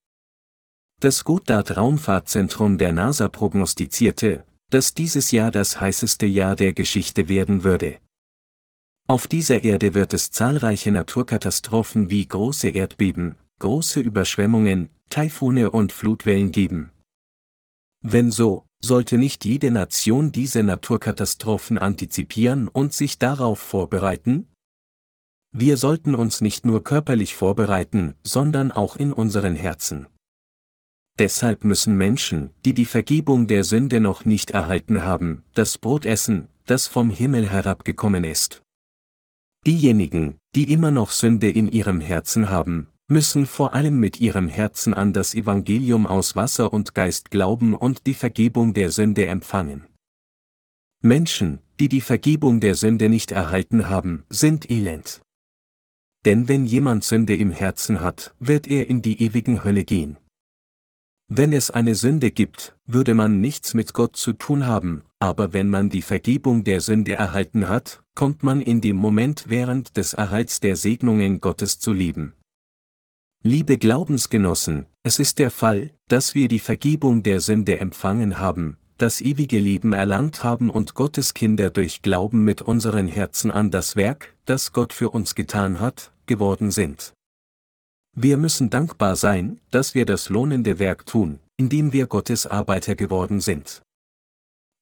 Das 1.00 1.24
Goddard 1.24 1.76
Raumfahrtzentrum 1.76 2.76
der 2.76 2.92
NASA 2.92 3.28
prognostizierte, 3.28 4.44
dass 4.70 4.94
dieses 4.94 5.30
Jahr 5.30 5.50
das 5.50 5.80
heißeste 5.80 6.26
Jahr 6.26 6.56
der 6.56 6.72
Geschichte 6.72 7.28
werden 7.28 7.64
würde. 7.64 7.98
Auf 9.08 9.26
dieser 9.26 9.64
Erde 9.64 9.94
wird 9.94 10.14
es 10.14 10.30
zahlreiche 10.30 10.92
Naturkatastrophen 10.92 12.10
wie 12.10 12.28
große 12.28 12.68
Erdbeben, 12.68 13.36
große 13.58 14.00
Überschwemmungen, 14.00 14.90
Taifune 15.08 15.70
und 15.70 15.92
Flutwellen 15.92 16.52
geben. 16.52 16.92
Wenn 18.02 18.30
so, 18.30 18.66
sollte 18.80 19.18
nicht 19.18 19.44
jede 19.44 19.70
Nation 19.70 20.32
diese 20.32 20.62
Naturkatastrophen 20.62 21.76
antizipieren 21.76 22.68
und 22.68 22.92
sich 22.92 23.18
darauf 23.18 23.58
vorbereiten? 23.58 24.46
Wir 25.52 25.76
sollten 25.76 26.14
uns 26.14 26.40
nicht 26.40 26.64
nur 26.64 26.84
körperlich 26.84 27.34
vorbereiten, 27.34 28.14
sondern 28.22 28.70
auch 28.70 28.96
in 28.96 29.12
unseren 29.12 29.56
Herzen. 29.56 30.06
Deshalb 31.18 31.64
müssen 31.64 31.96
Menschen, 31.96 32.50
die 32.64 32.72
die 32.72 32.84
Vergebung 32.84 33.46
der 33.46 33.64
Sünde 33.64 34.00
noch 34.00 34.24
nicht 34.24 34.52
erhalten 34.52 35.02
haben, 35.02 35.42
das 35.54 35.76
Brot 35.76 36.06
essen, 36.06 36.48
das 36.66 36.86
vom 36.86 37.10
Himmel 37.10 37.50
herabgekommen 37.50 38.24
ist. 38.24 38.62
Diejenigen, 39.66 40.38
die 40.54 40.72
immer 40.72 40.90
noch 40.90 41.10
Sünde 41.10 41.50
in 41.50 41.70
ihrem 41.70 42.00
Herzen 42.00 42.48
haben, 42.48 42.86
müssen 43.08 43.44
vor 43.44 43.74
allem 43.74 43.98
mit 43.98 44.20
ihrem 44.20 44.48
Herzen 44.48 44.94
an 44.94 45.12
das 45.12 45.34
Evangelium 45.34 46.06
aus 46.06 46.36
Wasser 46.36 46.72
und 46.72 46.94
Geist 46.94 47.30
glauben 47.30 47.74
und 47.74 48.06
die 48.06 48.14
Vergebung 48.14 48.72
der 48.72 48.90
Sünde 48.92 49.26
empfangen. 49.26 49.86
Menschen, 51.02 51.58
die 51.80 51.88
die 51.88 52.00
Vergebung 52.00 52.60
der 52.60 52.76
Sünde 52.76 53.08
nicht 53.08 53.32
erhalten 53.32 53.88
haben, 53.88 54.24
sind 54.30 54.70
elend. 54.70 55.22
Denn 56.24 56.48
wenn 56.48 56.66
jemand 56.66 57.04
Sünde 57.04 57.34
im 57.34 57.50
Herzen 57.50 58.00
hat, 58.00 58.34
wird 58.38 58.66
er 58.66 58.88
in 58.88 59.02
die 59.02 59.22
ewigen 59.22 59.64
Hölle 59.64 59.84
gehen. 59.84 60.18
Wenn 61.28 61.52
es 61.52 61.70
eine 61.70 61.94
Sünde 61.94 62.30
gibt, 62.32 62.76
würde 62.86 63.14
man 63.14 63.40
nichts 63.40 63.72
mit 63.72 63.94
Gott 63.94 64.16
zu 64.16 64.32
tun 64.32 64.66
haben, 64.66 65.04
aber 65.20 65.52
wenn 65.52 65.70
man 65.70 65.88
die 65.88 66.02
Vergebung 66.02 66.64
der 66.64 66.80
Sünde 66.80 67.14
erhalten 67.14 67.68
hat, 67.68 68.02
kommt 68.16 68.42
man 68.42 68.60
in 68.60 68.80
dem 68.80 68.96
Moment 68.96 69.44
während 69.46 69.96
des 69.96 70.12
Erhalts 70.12 70.58
der 70.58 70.74
Segnungen 70.74 71.40
Gottes 71.40 71.78
zu 71.78 71.92
lieben. 71.92 72.34
Liebe 73.42 73.78
Glaubensgenossen, 73.78 74.86
es 75.02 75.18
ist 75.18 75.38
der 75.38 75.50
Fall, 75.50 75.92
dass 76.08 76.34
wir 76.34 76.48
die 76.48 76.58
Vergebung 76.58 77.22
der 77.22 77.40
Sünde 77.40 77.78
empfangen 77.78 78.38
haben, 78.38 78.76
das 79.00 79.20
ewige 79.20 79.58
Leben 79.58 79.92
erlangt 79.92 80.44
haben 80.44 80.68
und 80.68 80.94
Gottes 80.94 81.32
Kinder 81.32 81.70
durch 81.70 82.02
Glauben 82.02 82.44
mit 82.44 82.60
unseren 82.60 83.08
Herzen 83.08 83.50
an 83.50 83.70
das 83.70 83.96
Werk, 83.96 84.34
das 84.44 84.72
Gott 84.72 84.92
für 84.92 85.10
uns 85.10 85.34
getan 85.34 85.80
hat, 85.80 86.12
geworden 86.26 86.70
sind. 86.70 87.14
Wir 88.14 88.36
müssen 88.36 88.68
dankbar 88.68 89.16
sein, 89.16 89.60
dass 89.70 89.94
wir 89.94 90.04
das 90.04 90.28
lohnende 90.28 90.78
Werk 90.78 91.06
tun, 91.06 91.38
indem 91.56 91.92
wir 91.92 92.06
Gottes 92.06 92.46
Arbeiter 92.46 92.94
geworden 92.94 93.40
sind. 93.40 93.82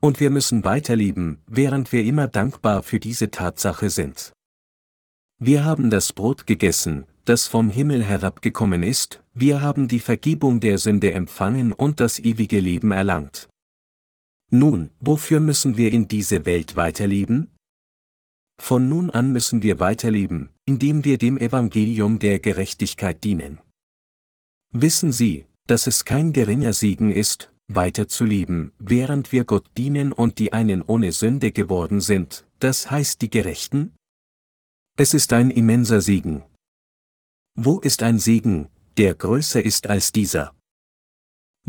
Und 0.00 0.18
wir 0.18 0.30
müssen 0.30 0.64
weiterleben, 0.64 1.38
während 1.46 1.92
wir 1.92 2.04
immer 2.04 2.26
dankbar 2.26 2.82
für 2.82 3.00
diese 3.00 3.30
Tatsache 3.30 3.90
sind. 3.90 4.32
Wir 5.38 5.64
haben 5.64 5.90
das 5.90 6.12
Brot 6.12 6.46
gegessen, 6.46 7.06
das 7.24 7.46
vom 7.46 7.70
Himmel 7.70 8.02
herabgekommen 8.02 8.82
ist, 8.82 9.22
wir 9.34 9.60
haben 9.60 9.86
die 9.86 10.00
Vergebung 10.00 10.58
der 10.58 10.78
Sünde 10.78 11.12
empfangen 11.12 11.72
und 11.72 12.00
das 12.00 12.18
ewige 12.18 12.58
Leben 12.58 12.90
erlangt. 12.90 13.48
Nun, 14.50 14.90
wofür 15.00 15.40
müssen 15.40 15.76
wir 15.76 15.92
in 15.92 16.08
diese 16.08 16.46
Welt 16.46 16.76
weiterleben? 16.76 17.50
Von 18.60 18.88
nun 18.88 19.10
an 19.10 19.32
müssen 19.32 19.62
wir 19.62 19.78
weiterleben, 19.78 20.50
indem 20.64 21.04
wir 21.04 21.18
dem 21.18 21.38
Evangelium 21.38 22.18
der 22.18 22.38
Gerechtigkeit 22.40 23.22
dienen. 23.22 23.60
Wissen 24.72 25.12
Sie, 25.12 25.46
dass 25.66 25.86
es 25.86 26.04
kein 26.04 26.32
geringer 26.32 26.72
Segen 26.72 27.12
ist, 27.12 27.52
weiterzuleben, 27.68 28.72
während 28.78 29.32
wir 29.32 29.44
Gott 29.44 29.66
dienen 29.76 30.12
und 30.12 30.38
die 30.38 30.52
einen 30.52 30.82
ohne 30.82 31.12
Sünde 31.12 31.52
geworden 31.52 32.00
sind, 32.00 32.46
das 32.58 32.90
heißt 32.90 33.22
die 33.22 33.30
Gerechten? 33.30 33.94
Es 34.96 35.14
ist 35.14 35.32
ein 35.32 35.50
immenser 35.50 36.00
Segen, 36.00 36.42
wo 37.60 37.80
ist 37.80 38.04
ein 38.04 38.20
Segen, 38.20 38.68
der 38.98 39.16
größer 39.16 39.64
ist 39.64 39.88
als 39.88 40.12
dieser? 40.12 40.54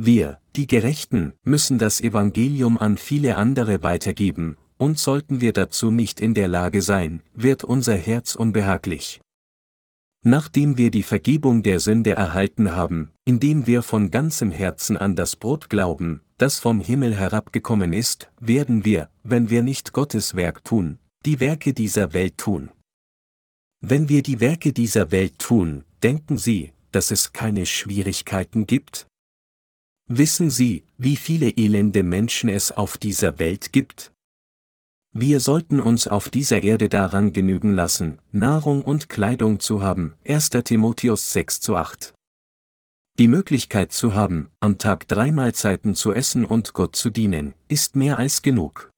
Wir, 0.02 0.39
die 0.56 0.66
Gerechten, 0.66 1.34
müssen 1.43 1.78
das 1.78 2.00
Evangelium 2.00 2.78
an 2.78 2.95
viele 2.95 3.36
andere 3.36 3.84
weitergeben, 3.84 4.56
und 4.78 4.97
sollten 4.97 5.41
wir 5.41 5.52
dazu 5.52 5.91
nicht 5.91 6.22
in 6.22 6.34
der 6.34 6.47
Lage 6.47 6.82
sein, 6.82 7.22
wird 7.34 7.66
unser 7.66 7.97
Herz 7.97 8.36
unbehaglich. 8.36 9.20
Nachdem 10.24 10.78
wir 10.78 10.89
die 10.89 11.04
Vergebung 11.04 11.64
der 11.64 11.82
Sünde 11.82 12.12
erhalten 12.12 12.78
haben, 12.78 13.12
indem 13.26 13.68
wir 13.68 13.82
von 13.82 14.10
ganzem 14.10 14.52
Herzen 14.52 14.95
an 14.95 15.18
das 15.18 15.36
Brot 15.36 15.70
glauben, 15.70 16.22
das 16.38 16.60
vom 16.60 16.80
Himmel 16.80 17.14
herabgekommen 17.14 17.91
ist, 17.91 18.32
werden 18.39 18.86
wir, 18.86 19.10
wenn 19.24 19.50
wir 19.50 19.64
nicht 19.64 19.91
Gottes 19.91 20.34
Werk 20.34 20.64
tun, 20.64 21.00
die 21.26 21.41
Werke 21.41 21.74
dieser 21.74 22.14
Welt 22.14 22.38
tun. 22.38 22.72
Wenn 23.82 24.08
wir 24.08 24.24
die 24.24 24.39
Werke 24.39 24.72
dieser 24.72 25.12
Welt 25.12 25.39
tun, 25.39 25.84
denken 26.04 26.38
Sie, 26.38 26.72
dass 26.93 27.12
es 27.12 27.34
keine 27.34 27.66
Schwierigkeiten 27.66 28.66
gibt? 28.66 29.09
Wissen 30.12 30.49
Sie, 30.49 30.84
wie 30.97 31.16
viele 31.16 31.51
elende 31.51 32.01
Menschen 32.01 32.49
es 32.49 32.72
auf 32.72 32.97
dieser 32.97 33.38
Welt 33.38 33.72
gibt? 33.72 34.12
Wir 35.14 35.39
sollten 35.39 35.80
uns 35.80 36.07
auf 36.07 36.30
dieser 36.30 36.64
Erde 36.64 36.89
daran 36.89 37.32
genügen 37.32 37.76
lassen, 37.76 38.18
Nahrung 38.32 38.82
und 38.82 39.07
Kleidung 39.07 39.60
zu 39.60 39.84
haben, 39.84 40.16
1. 40.28 40.49
Timotheus 40.49 41.32
6 41.34 41.62
zu 41.62 41.76
8. 41.76 42.16
Die 43.20 43.28
Möglichkeit 43.28 43.91
zu 43.91 44.16
haben, 44.16 44.49
am 44.60 44.80
Tag 44.80 45.07
drei 45.07 45.32
Mahlzeiten 45.32 45.93
zu 45.93 46.12
essen 46.12 46.43
und 46.43 46.74
Gott 46.74 46.95
zu 46.95 47.12
dienen, 47.12 47.53
ist 47.68 47.95
mehr 47.95 48.18
als 48.18 48.41
genug. 48.41 48.89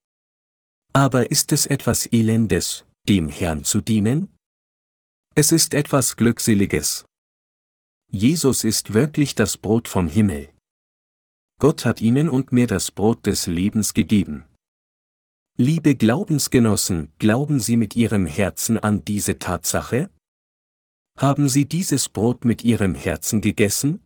Aber 0.94 1.30
ist 1.30 1.52
es 1.52 1.66
etwas 1.66 2.06
Elendes, 2.06 2.86
dem 3.10 3.28
Herrn 3.28 3.66
zu 3.66 3.82
dienen? 3.82 4.30
Es 5.36 5.52
ist 5.52 5.74
etwas 5.74 6.16
Glückseliges. 6.16 7.04
Jesus 8.10 8.64
ist 8.64 8.94
wirklich 8.94 9.36
das 9.36 9.58
Brot 9.58 9.90
vom 9.90 10.08
Himmel. 10.08 10.48
Gott 11.62 11.86
hat 11.86 12.02
Ihnen 12.02 12.28
und 12.28 12.52
mir 12.52 12.66
das 12.66 12.90
Brot 12.90 13.28
des 13.28 13.46
Lebens 13.46 13.94
gegeben. 13.94 14.46
Liebe 15.60 15.94
Glaubensgenossen, 15.94 17.14
glauben 17.20 17.60
Sie 17.60 17.78
mit 17.78 17.96
Ihrem 17.96 18.26
Herzen 18.26 18.80
an 18.80 19.06
diese 19.06 19.38
Tatsache? 19.38 20.10
Haben 21.20 21.50
Sie 21.50 21.66
dieses 21.66 22.10
Brot 22.10 22.46
mit 22.46 22.64
Ihrem 22.64 22.96
Herzen 22.96 23.42
gegessen? 23.42 24.02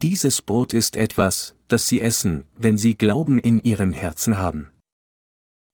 Dieses 0.00 0.40
Brot 0.40 0.72
ist 0.72 0.96
etwas, 0.96 1.54
das 1.68 1.88
Sie 1.88 2.00
essen, 2.00 2.46
wenn 2.56 2.78
Sie 2.78 2.94
Glauben 2.96 3.38
in 3.38 3.62
Ihrem 3.62 3.92
Herzen 3.92 4.38
haben. 4.38 4.70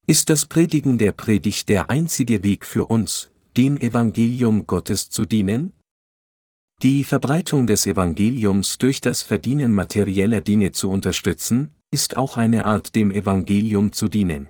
Ist 0.09 0.31
das 0.31 0.47
Predigen 0.47 0.99
der 0.99 1.13
Predigt 1.13 1.69
der 1.69 1.91
einzige 1.91 2.43
Weg 2.43 2.67
für 2.67 2.87
uns, 2.87 3.31
dem 3.57 3.77
Evangelium 3.77 4.67
Gottes 4.67 5.11
zu 5.11 5.27
dienen? 5.27 5.75
Die 6.83 7.05
Verbreitung 7.05 7.69
des 7.69 7.87
Evangeliums 7.87 8.77
durch 8.77 9.01
das 9.01 9.23
Verdienen 9.23 9.73
materieller 9.73 10.41
Dinge 10.41 10.73
zu 10.73 10.91
unterstützen, 10.91 11.71
ist 11.93 12.17
auch 12.17 12.37
eine 12.37 12.65
Art 12.65 12.97
dem 12.97 13.13
Evangelium 13.13 13.93
zu 13.93 14.09
dienen. 14.09 14.49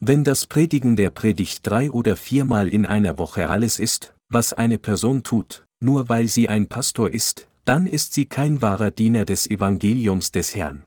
Wenn 0.00 0.24
das 0.24 0.48
Predigen 0.48 0.96
der 0.96 1.10
Predigt 1.10 1.60
drei 1.62 1.92
oder 1.92 2.16
viermal 2.16 2.66
in 2.66 2.86
einer 2.86 3.18
Woche 3.18 3.48
alles 3.50 3.78
ist, 3.78 4.16
was 4.30 4.52
eine 4.52 4.78
Person 4.78 5.22
tut, 5.22 5.64
nur 5.78 6.08
weil 6.08 6.26
sie 6.26 6.48
ein 6.48 6.66
Pastor 6.66 7.08
ist, 7.08 7.46
dann 7.64 7.86
ist 7.86 8.14
sie 8.14 8.26
kein 8.26 8.60
wahrer 8.60 8.90
Diener 8.90 9.24
des 9.24 9.48
Evangeliums 9.48 10.32
des 10.32 10.56
Herrn. 10.56 10.82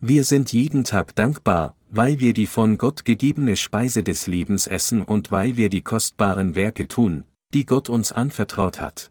Wir 0.00 0.24
sind 0.24 0.54
jeden 0.54 0.84
Tag 0.84 1.14
dankbar, 1.16 1.76
weil 1.90 2.18
wir 2.18 2.32
die 2.32 2.46
von 2.46 2.78
Gott 2.78 3.04
gegebene 3.04 3.56
Speise 3.56 4.02
des 4.02 4.26
Lebens 4.26 4.66
essen 4.66 5.02
und 5.02 5.30
weil 5.30 5.58
wir 5.58 5.68
die 5.68 5.82
kostbaren 5.82 6.54
Werke 6.54 6.88
tun, 6.88 7.24
die 7.52 7.66
Gott 7.66 7.90
uns 7.90 8.10
anvertraut 8.10 8.80
hat. 8.80 9.10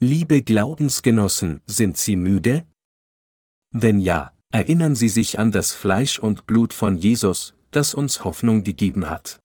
Liebe 0.00 0.42
Glaubensgenossen, 0.42 1.62
sind 1.66 1.96
Sie 1.96 2.16
müde? 2.16 2.66
Wenn 3.70 3.98
ja, 3.98 4.34
erinnern 4.50 4.94
Sie 4.94 5.08
sich 5.08 5.38
an 5.38 5.52
das 5.52 5.72
Fleisch 5.72 6.18
und 6.18 6.46
Blut 6.46 6.74
von 6.74 6.98
Jesus, 6.98 7.54
das 7.70 7.94
uns 7.94 8.22
Hoffnung 8.22 8.62
gegeben 8.62 9.08
hat. 9.08 9.40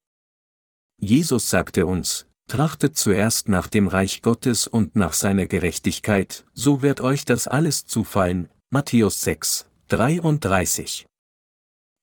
Jesus 0.99 1.49
sagte 1.49 1.85
uns, 1.85 2.27
Trachtet 2.49 2.97
zuerst 2.97 3.47
nach 3.47 3.69
dem 3.69 3.87
Reich 3.87 4.21
Gottes 4.21 4.67
und 4.67 4.97
nach 4.97 5.13
seiner 5.13 5.45
Gerechtigkeit, 5.45 6.43
so 6.53 6.81
wird 6.81 6.99
euch 6.99 7.23
das 7.23 7.47
alles 7.47 7.85
zufallen. 7.85 8.49
Matthäus 8.71 9.21
6, 9.21 9.67
33. 9.87 11.05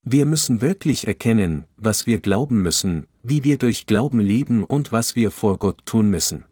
Wir 0.07 0.25
müssen 0.25 0.63
wirklich 0.63 1.07
erkennen, 1.07 1.67
was 1.77 2.07
wir 2.07 2.19
glauben 2.19 2.63
müssen, 2.63 3.09
wie 3.23 3.45
wir 3.45 3.59
durch 3.59 3.85
Glauben 3.85 4.21
leben 4.21 4.65
und 4.65 4.91
was 4.91 5.17
wir 5.17 5.31
vor 5.33 5.59
Gott 5.59 5.85
tun 5.85 6.09
müssen. 6.09 6.47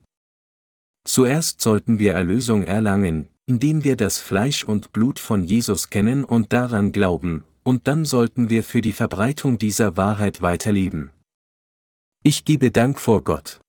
Zuerst 1.07 1.61
sollten 1.61 2.00
wir 2.00 2.14
Erlösung 2.14 2.64
erlangen, 2.64 3.28
indem 3.46 3.84
wir 3.84 3.96
das 3.96 4.18
Fleisch 4.18 4.64
und 4.64 4.92
Blut 4.92 5.20
von 5.20 5.44
Jesus 5.44 5.88
kennen 5.88 6.24
und 6.24 6.52
daran 6.52 6.90
glauben, 6.90 7.44
und 7.62 7.86
dann 7.86 8.04
sollten 8.04 8.50
wir 8.50 8.64
für 8.64 8.80
die 8.80 8.92
Verbreitung 8.92 9.57
dieser 9.57 9.96
Wahrheit 9.96 10.42
weiterleben. 10.42 11.11
Ich 12.24 12.44
gebe 12.44 12.72
Dank 12.72 12.98
vor 12.98 13.22
Gott. 13.22 13.61